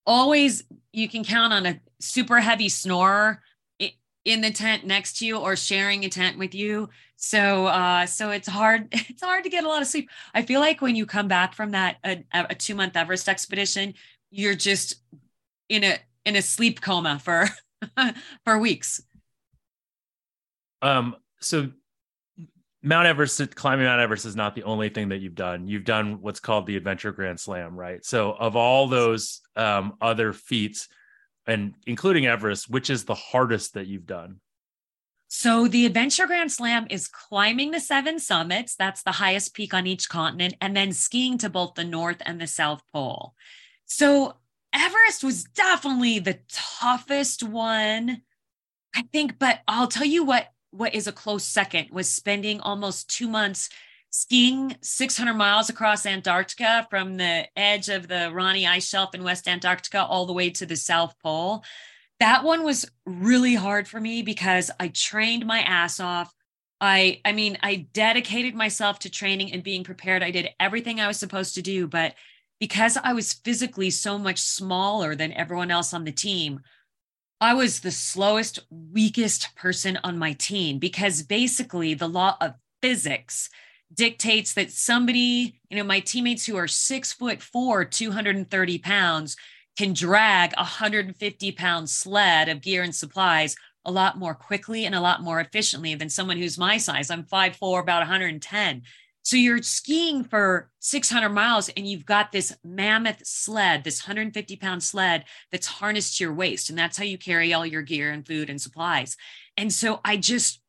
[0.05, 3.41] always you can count on a super heavy snorer
[4.27, 8.29] in the tent next to you or sharing a tent with you so uh so
[8.29, 11.05] it's hard it's hard to get a lot of sleep i feel like when you
[11.05, 13.93] come back from that a, a two month everest expedition
[14.29, 14.95] you're just
[15.69, 17.47] in a in a sleep coma for
[18.43, 19.01] for weeks
[20.81, 21.69] um so
[22.83, 25.67] Mount Everest, climbing Mount Everest is not the only thing that you've done.
[25.67, 28.03] You've done what's called the Adventure Grand Slam, right?
[28.05, 30.87] So, of all those um, other feats,
[31.45, 34.39] and including Everest, which is the hardest that you've done?
[35.27, 38.75] So, the Adventure Grand Slam is climbing the seven summits.
[38.75, 42.39] That's the highest peak on each continent, and then skiing to both the North and
[42.39, 43.33] the South Pole.
[43.85, 44.37] So,
[44.71, 48.21] Everest was definitely the toughest one,
[48.95, 49.39] I think.
[49.39, 53.69] But I'll tell you what what is a close second was spending almost two months
[54.09, 59.47] skiing 600 miles across Antarctica from the edge of the Ronne ice shelf in West
[59.47, 61.63] Antarctica all the way to the South Pole.
[62.19, 66.33] That one was really hard for me because I trained my ass off.
[66.79, 70.23] I I mean, I dedicated myself to training and being prepared.
[70.23, 72.15] I did everything I was supposed to do, but
[72.59, 76.61] because I was physically so much smaller than everyone else on the team,
[77.39, 83.49] I was the slowest, weakest person on my team because basically the law of physics
[83.93, 89.35] dictates that somebody, you know, my teammates who are six foot four, 230 pounds,
[89.77, 94.95] can drag a 150 pound sled of gear and supplies a lot more quickly and
[94.95, 97.11] a lot more efficiently than someone who's my size.
[97.11, 98.81] I'm five four, about 110.
[99.27, 104.81] So you're skiing for 600 miles and you've got this mammoth sled, this 150 pound
[104.81, 106.69] sled that's harnessed to your waist.
[106.69, 109.17] And that's how you carry all your gear and food and supplies.
[109.57, 110.61] And so I just,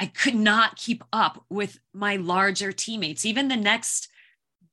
[0.00, 3.24] I could not keep up with my larger teammates.
[3.24, 4.08] Even the next,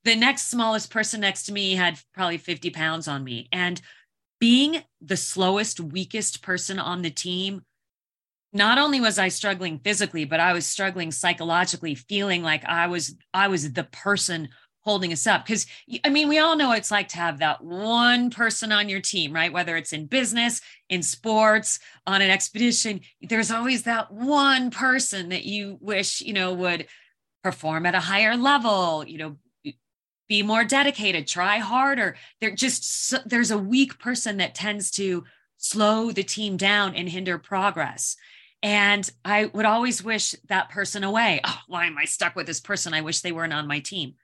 [0.02, 3.48] the next smallest person next to me had probably 50 pounds on me.
[3.52, 3.80] And
[4.40, 7.62] being the slowest, weakest person on the team
[8.52, 13.14] not only was I struggling physically, but I was struggling psychologically, feeling like I was
[13.34, 14.48] I was the person
[14.80, 15.44] holding us up.
[15.44, 15.66] Because
[16.02, 19.32] I mean, we all know it's like to have that one person on your team,
[19.34, 19.52] right?
[19.52, 25.44] Whether it's in business, in sports, on an expedition, there's always that one person that
[25.44, 26.86] you wish, you know, would
[27.42, 29.36] perform at a higher level, you know,
[30.28, 32.16] be more dedicated, try harder.
[32.40, 35.24] There just there's a weak person that tends to
[35.58, 38.16] slow the team down and hinder progress.
[38.62, 41.40] And I would always wish that person away.
[41.44, 42.92] Oh, why am I stuck with this person?
[42.92, 44.14] I wish they weren't on my team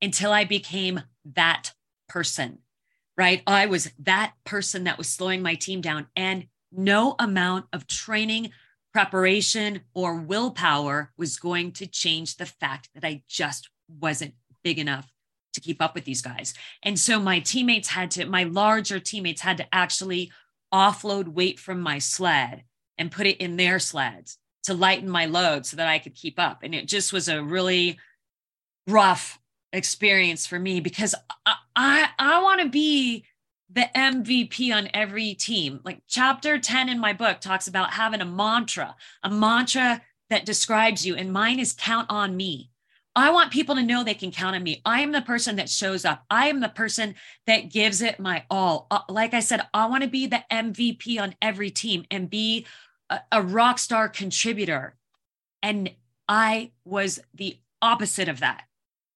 [0.00, 1.02] until I became
[1.34, 1.72] that
[2.08, 2.58] person,
[3.16, 3.42] right?
[3.46, 6.06] I was that person that was slowing my team down.
[6.16, 8.50] And no amount of training,
[8.92, 15.12] preparation, or willpower was going to change the fact that I just wasn't big enough
[15.52, 16.54] to keep up with these guys.
[16.82, 20.32] And so my teammates had to, my larger teammates had to actually
[20.72, 22.64] offload weight from my sled
[22.98, 26.38] and put it in their sleds to lighten my load so that I could keep
[26.38, 26.62] up.
[26.62, 27.98] And it just was a really
[28.86, 29.38] rough
[29.72, 31.14] experience for me because
[31.46, 33.24] I I, I want to be
[33.70, 35.80] the MVP on every team.
[35.84, 41.04] Like chapter 10 in my book talks about having a mantra, a mantra that describes
[41.04, 41.16] you.
[41.16, 42.70] And mine is count on me.
[43.16, 44.82] I want people to know they can count on me.
[44.84, 46.24] I am the person that shows up.
[46.30, 47.14] I am the person
[47.46, 48.88] that gives it my all.
[48.90, 52.66] Uh, like I said, I want to be the MVP on every team and be
[53.08, 54.96] a, a rock star contributor.
[55.62, 55.90] And
[56.28, 58.64] I was the opposite of that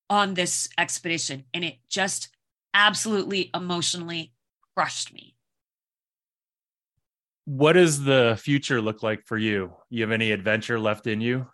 [0.09, 1.45] on this expedition.
[1.53, 2.29] And it just
[2.75, 4.33] absolutely emotionally
[4.77, 5.35] crushed me.
[7.47, 9.73] What does the future look like for you?
[9.91, 11.47] You have any adventure left in you?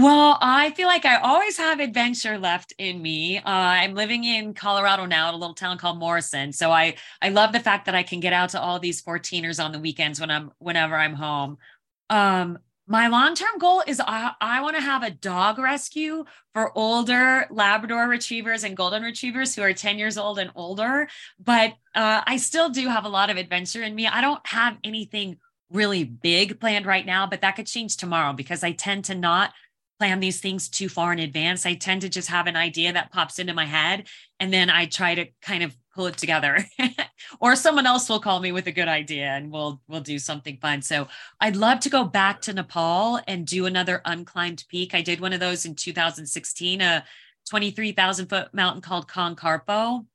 [0.00, 3.38] Well, I feel like I always have adventure left in me.
[3.38, 6.52] Uh, I'm living in Colorado now, at a little town called Morrison.
[6.52, 9.62] So I I love the fact that I can get out to all these 14ers
[9.62, 11.58] on the weekends when I'm whenever I'm home.
[12.10, 17.48] Um, my long-term goal is I, I want to have a dog rescue for older
[17.50, 21.06] labrador retrievers and golden retrievers who are 10 years old and older
[21.38, 24.78] but uh, i still do have a lot of adventure in me i don't have
[24.84, 25.36] anything
[25.70, 29.52] really big planned right now but that could change tomorrow because i tend to not
[29.98, 31.66] plan these things too far in advance.
[31.66, 34.06] I tend to just have an idea that pops into my head
[34.40, 36.64] and then i try to kind of pull it together.
[37.40, 40.56] Or someone else will call me with a good idea and we'll we'll do something
[40.62, 40.80] fun.
[40.82, 41.08] So
[41.40, 44.94] i'd love to go back to nepal and do another unclimbed peak.
[44.94, 47.04] I did one of those in 2016 a
[47.44, 50.06] 23000 foot mountain called Kangkarpo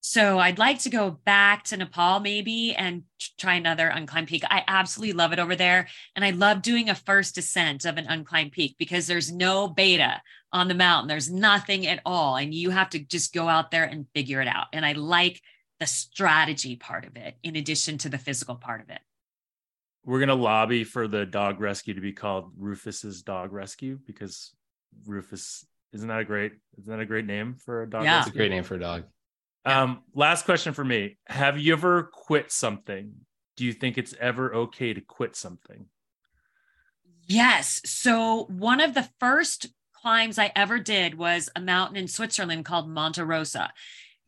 [0.00, 3.02] so I'd like to go back to Nepal maybe and
[3.38, 4.42] try another unclimbed peak.
[4.50, 5.88] I absolutely love it over there.
[6.16, 10.22] And I love doing a first ascent of an unclimbed peak because there's no beta
[10.52, 11.08] on the mountain.
[11.08, 12.36] There's nothing at all.
[12.36, 14.68] And you have to just go out there and figure it out.
[14.72, 15.42] And I like
[15.80, 19.00] the strategy part of it in addition to the physical part of it.
[20.04, 24.54] We're going to lobby for the dog rescue to be called Rufus's Dog Rescue because
[25.04, 28.04] Rufus isn't that a great isn't that a great name for a dog?
[28.04, 28.28] Yeah, rescue?
[28.28, 29.04] it's a great name for a dog.
[29.64, 31.18] Um, last question for me.
[31.26, 33.12] Have you ever quit something?
[33.56, 35.86] Do you think it's ever okay to quit something?
[37.26, 37.80] Yes.
[37.84, 42.88] So one of the first climbs I ever did was a mountain in Switzerland called
[42.88, 43.72] Monte Rosa.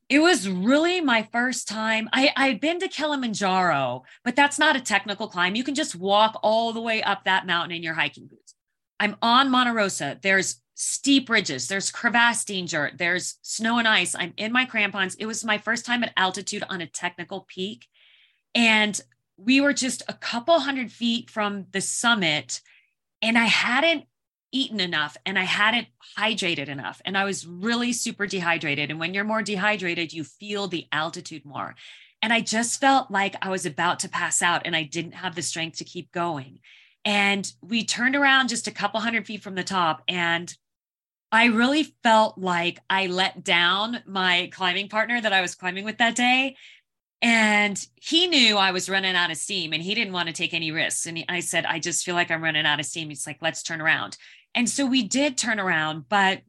[0.09, 2.11] It was really my first time.
[2.13, 5.55] I, I'd been to Kilimanjaro, but that's not a technical climb.
[5.55, 8.55] You can just walk all the way up that mountain in your hiking boots.
[9.01, 10.19] I'm on Monte Rosa.
[10.23, 14.15] There's steep ridges, there's crevasse danger, there's snow and ice.
[14.15, 15.15] I'm in my crampons.
[15.17, 17.87] It was my first time at altitude on a technical peak.
[18.55, 19.01] And
[19.37, 22.61] we were just a couple hundred feet from the summit.
[23.21, 24.05] And I hadn't
[24.53, 27.01] eaten enough and I hadn't hydrated enough.
[27.05, 28.91] And I was really super dehydrated.
[28.91, 31.75] And when you're more dehydrated, you feel the altitude more.
[32.21, 35.35] And I just felt like I was about to pass out and I didn't have
[35.35, 36.61] the strength to keep going.
[37.05, 40.03] And we turned around just a couple hundred feet from the top.
[40.07, 40.55] And
[41.33, 45.97] I really felt like I let down my climbing partner that I was climbing with
[45.99, 46.57] that day.
[47.23, 50.53] And he knew I was running out of steam and he didn't want to take
[50.53, 51.07] any risks.
[51.07, 53.09] And I said, I just feel like I'm running out of steam.
[53.09, 54.19] He's like, let's turn around.
[54.55, 56.43] And so we did turn around, but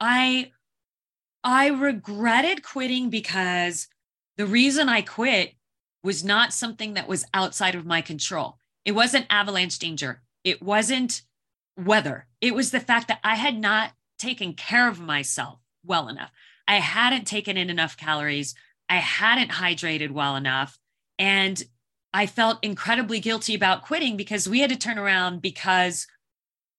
[0.00, 0.50] I
[1.44, 3.86] I regretted quitting because
[4.36, 5.52] the reason I quit
[6.02, 8.58] was not something that was outside of my control.
[8.84, 10.22] It wasn't avalanche danger.
[10.42, 11.22] It wasn't
[11.76, 12.26] weather.
[12.40, 16.30] It was the fact that I had not taken care of myself well enough.
[16.68, 18.54] I hadn't taken in enough calories.
[18.88, 20.78] I hadn't hydrated well enough.
[21.18, 21.62] And
[22.12, 26.06] I felt incredibly guilty about quitting because we had to turn around because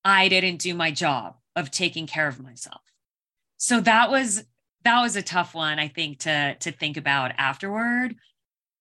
[0.03, 2.81] I didn't do my job of taking care of myself.
[3.57, 4.43] So that was
[4.83, 8.15] that was a tough one I think to to think about afterward.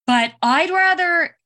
[0.05, 1.37] But I'd rather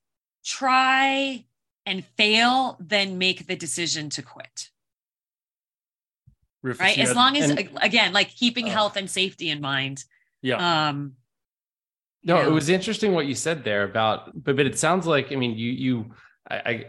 [0.45, 1.45] try
[1.85, 4.70] and fail than make the decision to quit.
[6.61, 6.97] Rufus, right?
[6.97, 10.03] As had, long as and, again, like keeping uh, health and safety in mind.
[10.41, 10.89] Yeah.
[10.89, 11.13] Um
[12.23, 15.35] no, it was interesting what you said there about but but it sounds like I
[15.35, 16.11] mean you you
[16.49, 16.85] I, I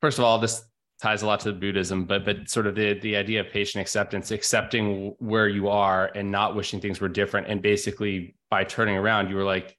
[0.00, 0.62] first of all this
[1.00, 4.30] ties a lot to Buddhism, but but sort of the the idea of patient acceptance,
[4.30, 9.28] accepting where you are and not wishing things were different, and basically by turning around,
[9.28, 9.76] you were like,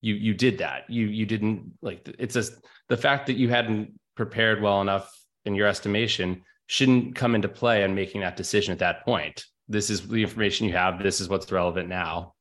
[0.00, 0.88] you you did that.
[0.88, 2.54] You you didn't like it's just
[2.88, 5.10] the fact that you hadn't prepared well enough
[5.44, 9.44] in your estimation shouldn't come into play in making that decision at that point.
[9.68, 11.02] This is the information you have.
[11.02, 12.34] This is what's relevant now.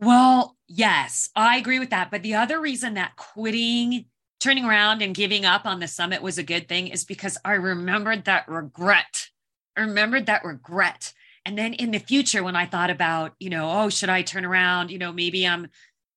[0.00, 2.10] Well, yes, I agree with that.
[2.10, 4.06] But the other reason that quitting,
[4.40, 7.54] turning around and giving up on the summit was a good thing is because I
[7.54, 9.28] remembered that regret.
[9.76, 11.12] I remembered that regret.
[11.44, 14.44] And then in the future, when I thought about, you know, oh, should I turn
[14.44, 14.90] around?
[14.90, 15.68] You know, maybe I'm,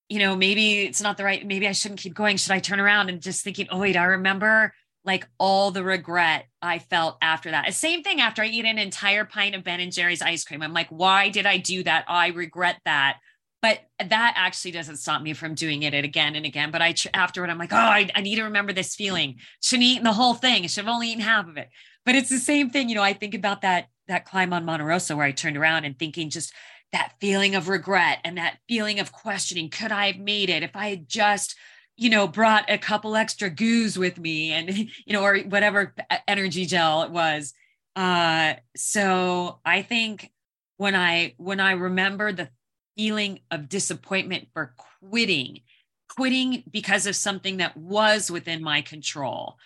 [0.09, 2.37] you know, maybe it's not the right, maybe I shouldn't keep going.
[2.37, 3.09] Should I turn around?
[3.09, 4.73] And just thinking, oh, wait, I remember
[5.03, 7.73] like all the regret I felt after that.
[7.73, 10.61] Same thing after I eat an entire pint of Ben and Jerry's ice cream.
[10.61, 12.05] I'm like, why did I do that?
[12.07, 13.17] I regret that.
[13.61, 16.71] but that actually doesn't stop me from doing it again and again.
[16.71, 19.37] But I afterward, I'm like, oh, I, I need to remember this feeling.
[19.61, 20.63] Shouldn't eat the whole thing.
[20.63, 21.69] I should have only eaten half of it.
[22.05, 22.89] But it's the same thing.
[22.89, 25.85] You know, I think about that that climb on Monte Rosa where I turned around
[25.85, 26.53] and thinking just
[26.91, 30.75] that feeling of regret and that feeling of questioning, could I have made it if
[30.75, 31.55] I had just
[31.97, 34.75] you know brought a couple extra goos with me and
[35.05, 35.93] you know or whatever
[36.27, 37.53] energy gel it was
[37.95, 40.31] uh so i think
[40.77, 42.49] when i when i remember the
[42.95, 44.75] feeling of disappointment for
[45.09, 45.61] quitting,
[46.09, 49.57] quitting because of something that was within my control,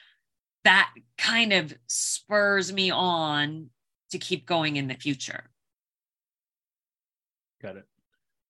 [0.64, 3.70] that kind of spurs me on
[4.12, 5.44] to keep going in the future.
[7.62, 7.86] Got it.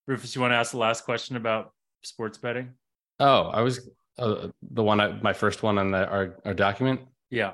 [0.06, 1.72] Rufus, you want to ask the last question about
[2.02, 2.74] sports betting?
[3.18, 3.88] Oh, I was
[4.18, 7.00] uh, the one, I, my first one on the, our, our document.
[7.30, 7.52] Yeah.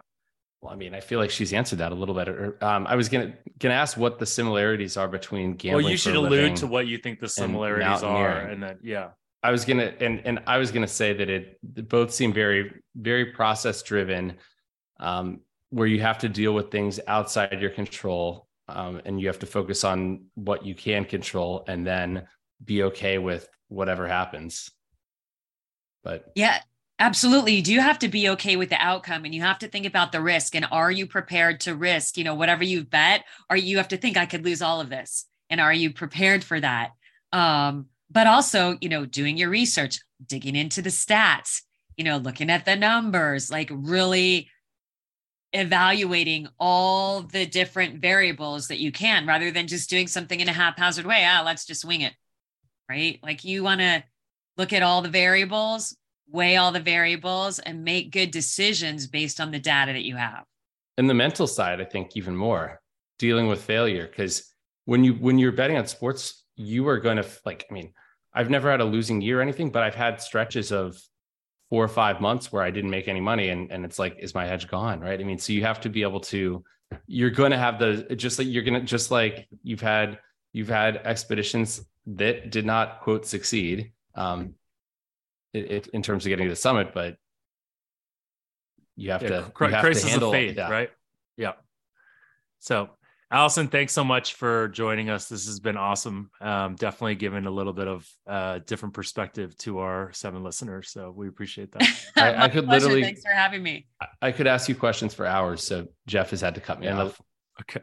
[0.62, 2.56] Well, I mean, I feel like she's answered that a little better.
[2.60, 5.84] Um, I was gonna gonna ask what the similarities are between gambling.
[5.84, 9.08] Well, you should allude to what you think the similarities and are, and then yeah.
[9.42, 11.58] I was gonna and and I was gonna say that it
[11.88, 14.34] both seem very very process driven,
[15.00, 15.40] um,
[15.70, 19.46] where you have to deal with things outside your control, um, and you have to
[19.46, 22.28] focus on what you can control, and then
[22.64, 24.70] be okay with whatever happens.
[26.02, 26.60] But yeah,
[27.02, 27.60] Absolutely.
[27.62, 29.86] Do you do have to be okay with the outcome and you have to think
[29.86, 30.54] about the risk.
[30.54, 33.96] And are you prepared to risk, you know, whatever you bet, or you have to
[33.96, 35.24] think I could lose all of this.
[35.50, 36.92] And are you prepared for that?
[37.32, 41.62] Um, but also, you know, doing your research, digging into the stats,
[41.96, 44.48] you know, looking at the numbers, like really
[45.52, 50.52] evaluating all the different variables that you can rather than just doing something in a
[50.52, 51.24] haphazard way.
[51.26, 52.14] Ah, let's just wing it.
[52.88, 53.18] Right.
[53.24, 54.04] Like you want to
[54.56, 55.96] look at all the variables,
[56.30, 60.44] weigh all the variables and make good decisions based on the data that you have.
[60.98, 62.80] And the mental side i think even more
[63.18, 64.06] dealing with failure.
[64.06, 64.52] Because
[64.84, 67.92] when you when you're betting on sports you are going to like i mean
[68.34, 71.00] i've never had a losing year or anything but i've had stretches of
[71.70, 74.34] four or five months where i didn't make any money and, and it's like is
[74.34, 75.20] my edge gone right?
[75.20, 76.62] I mean so you have to be able to
[77.06, 80.18] you're going to have the just like you're going to just like you've had
[80.52, 84.54] you've had expeditions that did not quote succeed um,
[85.52, 87.16] it, it, in terms of getting to the summit, but
[88.96, 90.70] you have yeah, to cr- you have crisis to handle, of faith, yeah.
[90.70, 90.90] right?
[91.36, 91.52] Yeah.
[92.60, 92.90] So,
[93.30, 95.28] Alison, thanks so much for joining us.
[95.28, 96.30] This has been awesome.
[96.40, 100.90] Um, definitely given a little bit of uh, different perspective to our seven listeners.
[100.90, 101.82] So we appreciate that.
[102.16, 102.86] I, I, could pleasure.
[102.86, 103.02] literally.
[103.02, 103.86] Thanks for having me.
[104.00, 105.64] I, I, could ask you questions for hours.
[105.64, 107.02] So Jeff has had to cut me yeah.
[107.02, 107.20] off.
[107.62, 107.80] Okay.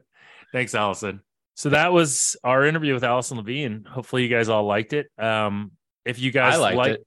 [0.51, 1.21] Thanks, Alison.
[1.55, 3.85] So that was our interview with Alison Levine.
[3.89, 5.07] Hopefully, you guys all liked it.
[5.17, 5.71] Um,
[6.09, 7.05] if you guys like, it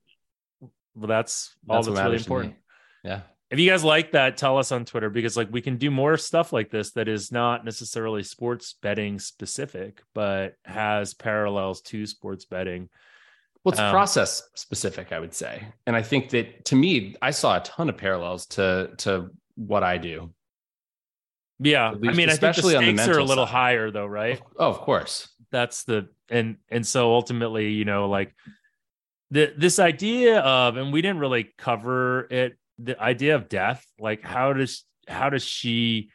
[0.95, 2.55] well, that's all that's, that's really important.
[3.03, 3.23] Yeah.
[3.51, 6.17] If you guys like that, tell us on Twitter because like we can do more
[6.17, 12.47] stuff like this that is not necessarily sports betting specific, but has parallels to sports
[12.47, 12.89] betting.
[13.63, 15.67] Well, it's um, process specific, I would say.
[15.87, 19.83] And I think that to me, I saw a ton of parallels to to what
[19.83, 20.33] I do.
[21.59, 21.93] Yeah.
[21.93, 23.53] Least, I mean, especially I think the stakes are a little side.
[23.53, 24.41] higher though, right?
[24.59, 25.29] Oh, of course.
[25.51, 28.35] That's the and and so ultimately, you know, like
[29.33, 34.23] the this idea of and we didn't really cover it the idea of death like
[34.23, 36.11] how does how does she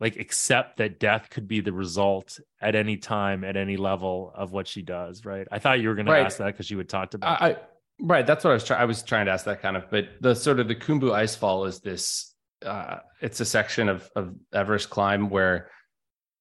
[0.00, 4.50] like accept that death could be the result at any time at any level of
[4.50, 6.20] what she does right i thought you were going right.
[6.20, 7.56] to ask that because you had talked about I, I,
[8.00, 10.08] right that's what i was trying i was trying to ask that kind of but
[10.20, 12.34] the sort of the Khumbu icefall is this
[12.64, 15.70] uh it's a section of of everest climb where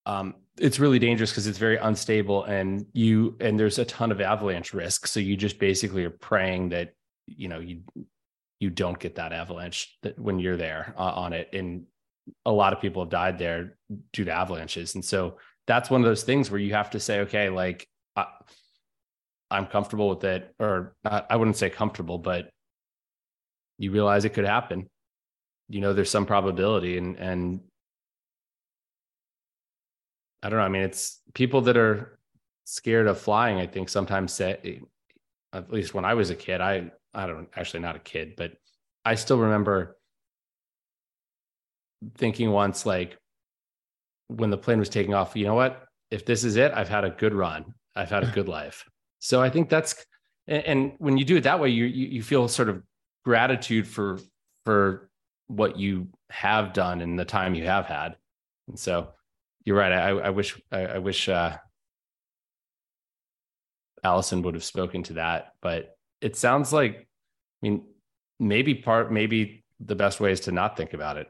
[0.05, 4.22] um it's really dangerous because it's very unstable and you and there's a ton of
[4.22, 5.08] avalanche risk.
[5.08, 6.93] So you just basically are praying that
[7.26, 7.82] you know you
[8.60, 11.49] you don't get that avalanche that when you're there uh, on it.
[11.53, 11.86] And
[12.45, 13.78] a lot of people have died there
[14.14, 14.95] due to avalanches.
[14.95, 15.38] And so
[15.68, 17.86] that's one of those things where you have to say okay like
[18.16, 18.26] I,
[19.51, 22.49] i'm comfortable with it or not, i wouldn't say comfortable but
[23.78, 24.89] you realize it could happen.
[25.70, 27.62] You know there's some probability and and
[30.43, 30.65] I don't know.
[30.65, 32.19] I mean, it's people that are
[32.65, 33.57] scared of flying.
[33.57, 34.81] I think sometimes say,
[35.53, 38.53] at least when I was a kid, I I don't actually not a kid, but
[39.03, 39.97] I still remember
[42.15, 43.17] thinking once like
[44.27, 45.35] when the plane was taking off.
[45.35, 45.85] You know what?
[46.11, 47.73] If this is it, I've had a good run.
[47.95, 48.85] I've had a good life.
[49.19, 50.05] So I think that's
[50.47, 52.83] and, and when you do it that way, you, you you feel sort of
[53.25, 54.19] gratitude for
[54.63, 55.09] for
[55.47, 58.15] what you have done and the time you have had.
[58.67, 59.13] And so
[59.68, 59.91] you're right.
[59.91, 61.57] I, I wish I, I wish uh,
[64.01, 67.03] Alison would have spoken to that, but it sounds like, I
[67.68, 67.84] mean,
[68.39, 71.28] maybe part, maybe the best way is to not think about it.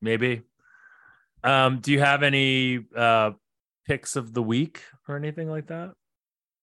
[0.00, 0.40] Maybe.
[1.44, 3.32] Um, do you have any uh,
[3.86, 5.92] picks of the week or anything like that?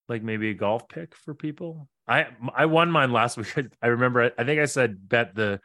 [0.10, 1.88] like maybe a golf pick for people.
[2.08, 3.56] I I won mine last week.
[3.82, 4.32] I remember.
[4.38, 5.60] I think I said bet the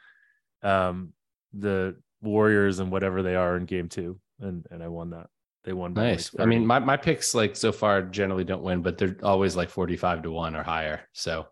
[0.62, 1.12] um
[1.53, 5.28] the Warriors and whatever they are in game two, and and I won that.
[5.64, 5.95] They won.
[5.95, 6.32] Nice.
[6.34, 9.57] Like I mean, my my picks like so far generally don't win, but they're always
[9.57, 11.03] like forty five to one or higher.
[11.12, 11.47] So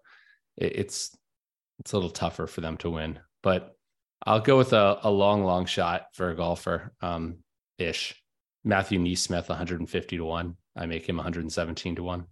[0.57, 1.17] it, it's
[1.81, 3.19] it's a little tougher for them to win.
[3.43, 3.77] But
[4.25, 6.93] I'll go with a, a long, long shot for a golfer.
[7.01, 7.39] Um,
[7.79, 8.15] ish.
[8.65, 10.57] Matthew NeSmith, 150 to 1.
[10.77, 12.25] I make him 117 to 1.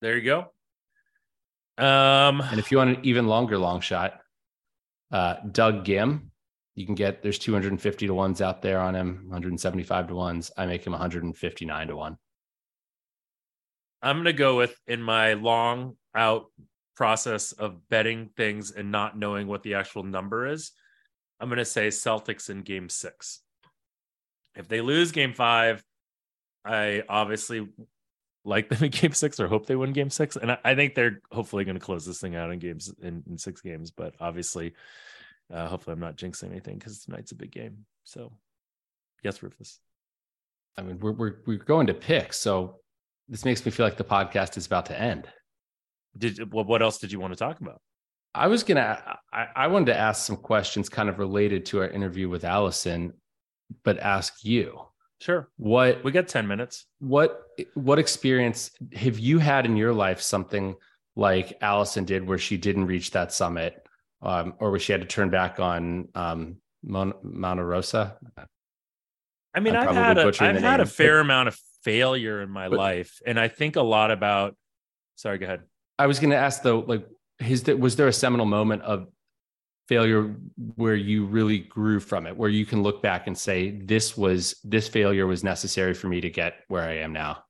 [0.00, 1.84] There you go.
[1.84, 4.20] Um, and if you want an even longer long shot,
[5.10, 6.30] uh, Doug Ghim,
[6.78, 10.52] you can get there's 250 to ones out there on him, 175 to ones.
[10.56, 12.18] I make him 159 to one.
[14.00, 16.46] I'm gonna go with in my long out
[16.94, 20.70] process of betting things and not knowing what the actual number is.
[21.40, 23.40] I'm gonna say Celtics in game six.
[24.54, 25.82] If they lose game five,
[26.64, 27.68] I obviously
[28.44, 30.36] like them in game six or hope they win game six.
[30.36, 33.24] And I, I think they're hopefully going to close this thing out in games in,
[33.28, 33.90] in six games.
[33.90, 34.74] But obviously,
[35.52, 37.86] uh, hopefully, I'm not jinxing anything because tonight's a big game.
[38.04, 38.32] So,
[39.22, 39.78] yes, Rufus.
[40.76, 42.32] I mean, we're, we're, we're going to pick.
[42.32, 42.76] So,
[43.28, 45.28] this makes me feel like the podcast is about to end.
[46.16, 47.80] Did what else did you want to talk about?
[48.34, 49.18] I was gonna.
[49.32, 53.14] I, I wanted to ask some questions, kind of related to our interview with Alison,
[53.84, 54.80] but ask you.
[55.20, 55.48] Sure.
[55.56, 56.86] What we got 10 minutes.
[57.00, 57.42] What
[57.74, 60.76] what experience have you had in your life something
[61.16, 63.84] like Alison did where she didn't reach that summit
[64.22, 67.14] um, or where she had to turn back on um Mon-
[67.60, 68.16] Rosa?
[69.54, 72.78] I mean, I've had a, I've had a fair amount of failure in my but,
[72.78, 74.56] life and I think a lot about
[75.16, 75.62] sorry, go ahead.
[75.98, 77.06] I was going to ask though like
[77.38, 79.08] his was there a seminal moment of
[79.88, 80.34] failure
[80.76, 84.56] where you really grew from it where you can look back and say this was
[84.62, 87.42] this failure was necessary for me to get where i am now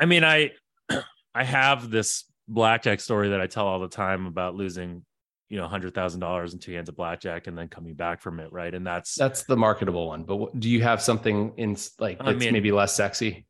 [0.00, 0.50] i mean i
[1.34, 5.04] i have this blackjack story that i tell all the time about losing
[5.48, 8.74] you know $100000 in two hands of blackjack and then coming back from it right
[8.74, 12.34] and that's that's the marketable one but do you have something in like that's I
[12.34, 13.46] mean, maybe less sexy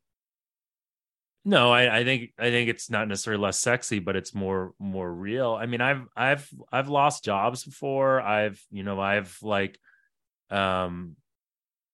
[1.49, 5.11] no, I, I think I think it's not necessarily less sexy, but it's more more
[5.11, 5.55] real.
[5.55, 8.21] I mean, I've I've I've lost jobs before.
[8.21, 9.79] I've you know I've like,
[10.51, 11.17] um,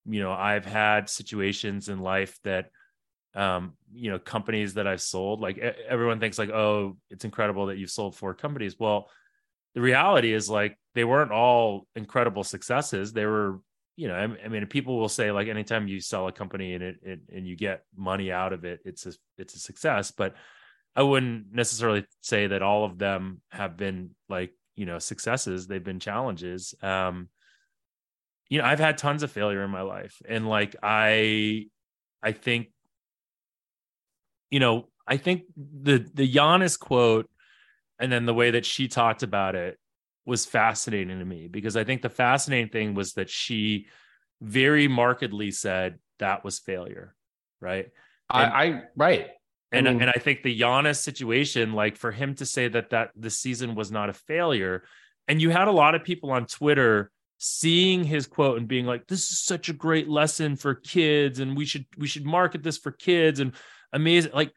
[0.07, 2.71] you know I've had situations in life that,
[3.37, 5.41] um, you know companies that I've sold.
[5.41, 8.77] Like everyone thinks like, oh, it's incredible that you've sold four companies.
[8.79, 9.09] Well,
[9.75, 13.13] the reality is like they weren't all incredible successes.
[13.13, 13.61] They were
[13.97, 16.83] you know, I, I, mean, people will say like anytime you sell a company and
[16.83, 20.11] it, it, and you get money out of it, it's a it's a success.
[20.11, 20.35] But
[20.97, 25.67] I wouldn't necessarily say that all of them have been like you know successes.
[25.67, 26.75] They've been challenges.
[26.83, 27.29] Um,
[28.49, 31.67] you know, I've had tons of failure in my life, and like I,
[32.23, 32.69] I think,
[34.55, 37.29] you know, I think the the Giannis quote,
[37.99, 39.81] and then the way that she talked about it
[40.25, 43.89] was fascinating to me because I think the fascinating thing was that she
[44.41, 47.17] very markedly said that was failure,
[47.61, 47.89] right?
[48.33, 49.27] And, I, I right.
[49.73, 52.91] And, I mean, and I think the Giannis situation, like for him to say that
[52.91, 54.85] that the season was not a failure,
[55.27, 59.09] and you had a lot of people on Twitter seeing his quote and being like,
[59.09, 62.79] "This is such a great lesson for kids, and we should we should market this
[62.79, 63.53] for kids." And
[63.95, 64.53] amazing, like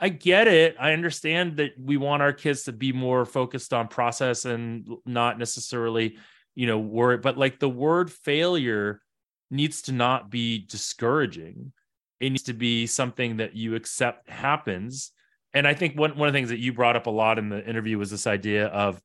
[0.00, 0.76] I get it.
[0.78, 5.38] I understand that we want our kids to be more focused on process and not
[5.38, 6.16] necessarily,
[6.54, 7.18] you know, worry.
[7.18, 9.02] But like the word failure
[9.50, 11.72] needs to not be discouraging.
[12.20, 15.12] It needs to be something that you accept happens.
[15.52, 17.48] And I think one one of the things that you brought up a lot in
[17.48, 19.00] the interview was this idea of,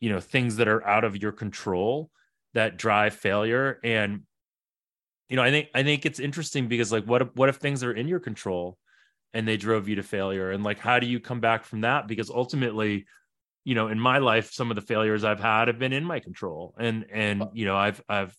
[0.00, 2.10] you know, things that are out of your control
[2.54, 3.80] that drive failure.
[3.82, 4.22] And
[5.28, 7.84] you know, I think I think it's interesting because like what if, what if things
[7.84, 8.78] are in your control?
[9.34, 10.50] and they drove you to failure?
[10.50, 12.06] And like how do you come back from that?
[12.06, 13.06] Because ultimately
[13.64, 16.20] you know in my life some of the failures i've had have been in my
[16.20, 16.74] control.
[16.78, 18.34] And and you know i've i've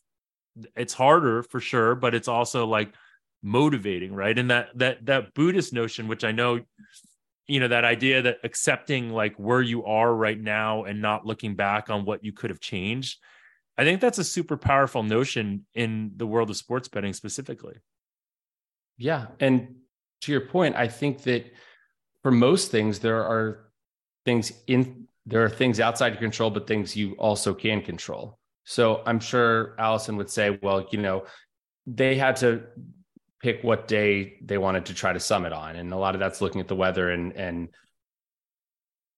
[0.76, 2.94] it's harder for sure but it's also like
[3.42, 4.38] motivating right?
[4.38, 6.60] And that that that buddhist notion which i know
[7.48, 11.56] you know that idea that accepting like where you are right now and not looking
[11.56, 13.18] back on what you could have changed
[13.80, 17.76] i think that's a super powerful notion in the world of sports betting specifically
[18.98, 19.76] yeah and
[20.22, 21.46] to your point, I think that
[22.22, 23.72] for most things, there are
[24.26, 28.40] things in there are things outside your control, but things you also can control.
[28.64, 31.26] So I'm sure Alison would say, well, you know,
[31.86, 32.64] they had to
[33.42, 35.76] pick what day they wanted to try to summit on.
[35.76, 37.70] And a lot of that's looking at the weather and and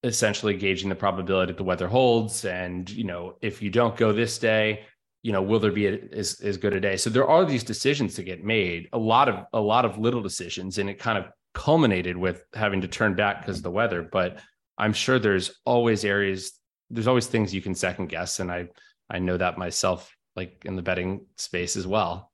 [0.04, 2.46] essentially gauging the probability that the weather holds.
[2.46, 4.86] And, you know, if you don't go this day,
[5.24, 6.98] you know, will there be a, as as good a day?
[6.98, 8.90] So there are these decisions to get made.
[8.94, 12.82] A lot of a lot of little decisions, and it kind of culminated with having
[12.82, 14.02] to turn back because of the weather.
[14.02, 14.40] But
[14.78, 16.54] I'm sure there's always areas,
[16.90, 18.70] there's always things you can second guess, and I
[19.10, 22.32] I know that myself, like in the betting space as well.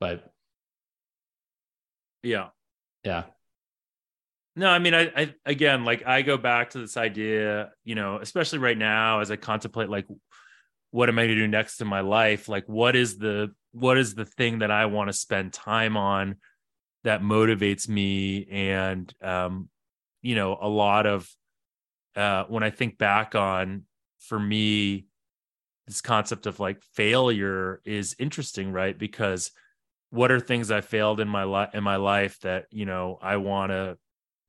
[0.00, 0.24] But
[2.22, 2.48] yeah,
[3.04, 3.24] yeah.
[4.56, 8.18] No, I mean, I, I again, like I go back to this idea, you know,
[8.18, 10.06] especially right now as I contemplate, like,
[10.90, 12.48] what am I going to do next in my life?
[12.48, 16.36] Like, what is the what is the thing that I want to spend time on
[17.02, 18.46] that motivates me?
[18.48, 19.68] And um,
[20.22, 21.28] you know, a lot of
[22.14, 23.82] uh, when I think back on,
[24.20, 25.06] for me,
[25.88, 28.96] this concept of like failure is interesting, right?
[28.96, 29.50] Because
[30.10, 33.38] what are things I failed in my life in my life that you know I
[33.38, 33.98] want to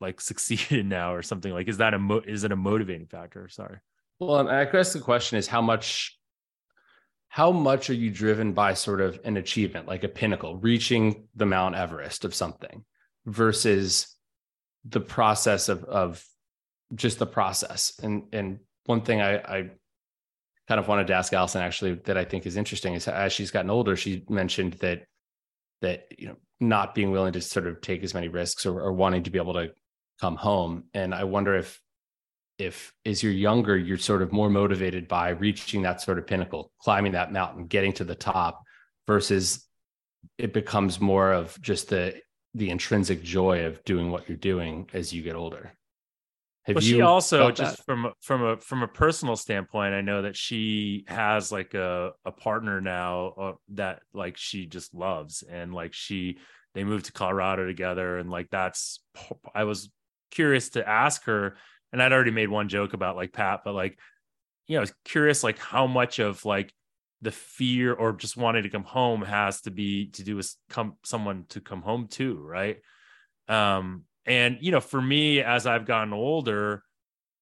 [0.02, 3.48] like succeed now or something like is that a mo- is it a motivating factor?
[3.50, 3.78] Sorry.
[4.20, 6.18] Well i guess the question is how much
[7.28, 11.46] how much are you driven by sort of an achievement like a pinnacle reaching the
[11.46, 12.86] mount everest of something
[13.26, 14.16] versus
[14.86, 16.24] the process of of
[16.94, 18.00] just the process?
[18.02, 19.70] And and one thing i i
[20.68, 23.52] kind of wanted to ask alison actually that i think is interesting is as she's
[23.52, 25.04] gotten older she mentioned that
[25.82, 28.94] that you know not being willing to sort of take as many risks or, or
[28.94, 29.70] wanting to be able to
[30.20, 31.80] come home and i wonder if
[32.58, 36.72] if as you're younger you're sort of more motivated by reaching that sort of pinnacle
[36.80, 38.64] climbing that mountain getting to the top
[39.08, 39.68] versus
[40.38, 42.16] it becomes more of just the
[42.54, 45.74] the intrinsic joy of doing what you're doing as you get older
[46.64, 47.86] have she also just that?
[47.86, 52.32] from from a from a personal standpoint i know that she has like a a
[52.32, 56.38] partner now uh, that like she just loves and like she
[56.74, 59.00] they moved to colorado together and like that's
[59.54, 59.92] i was
[60.32, 61.58] curious to ask her,
[61.92, 63.98] and I'd already made one joke about like Pat, but like,
[64.68, 66.74] you know, I was curious like how much of like
[67.22, 70.96] the fear or just wanting to come home has to be to do with come
[71.04, 72.78] someone to come home to, right?
[73.48, 76.84] Um, and you know, for me, as I've gotten older,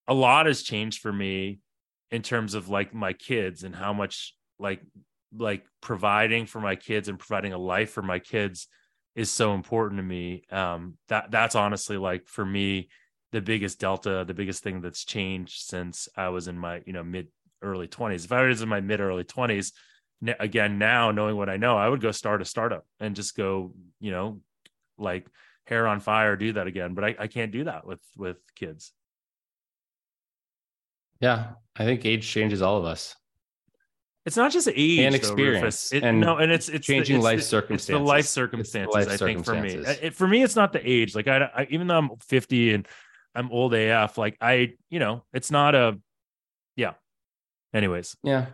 [0.07, 1.59] a lot has changed for me
[2.11, 4.81] in terms of like my kids and how much like
[5.35, 8.67] like providing for my kids and providing a life for my kids
[9.15, 10.43] is so important to me.
[10.51, 12.89] Um, that that's honestly like for me
[13.31, 17.03] the biggest delta, the biggest thing that's changed since I was in my you know
[17.03, 17.27] mid
[17.61, 18.25] early twenties.
[18.25, 19.73] If I was in my mid early twenties,
[20.39, 23.73] again now knowing what I know, I would go start a startup and just go
[23.99, 24.41] you know
[24.97, 25.27] like
[25.65, 26.93] hair on fire, do that again.
[26.93, 28.91] But I, I can't do that with with kids.
[31.19, 33.15] Yeah, I think age changes all of us.
[34.25, 37.23] It's not just age and experience, though, it, and no, and it's it's changing the,
[37.23, 37.89] life the, circumstances.
[37.89, 38.93] It's the life circumstances.
[38.93, 41.13] The life I think for me, it, for me, it's not the age.
[41.13, 42.87] Like I, I, even though I'm 50 and
[43.35, 45.99] I'm old AF, like I, you know, it's not a,
[46.77, 46.93] yeah.
[47.73, 48.45] Anyways, yeah.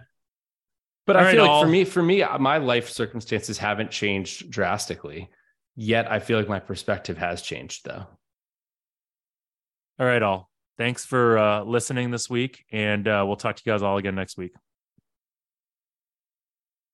[1.05, 3.91] But All I feel right, like I'll, for me, for me, my life circumstances haven't
[3.91, 5.29] changed drastically.
[5.75, 8.05] Yet I feel like my perspective has changed, though.
[9.99, 10.49] All right, all.
[10.77, 14.15] Thanks for uh, listening this week, and uh, we'll talk to you guys all again
[14.15, 14.53] next week.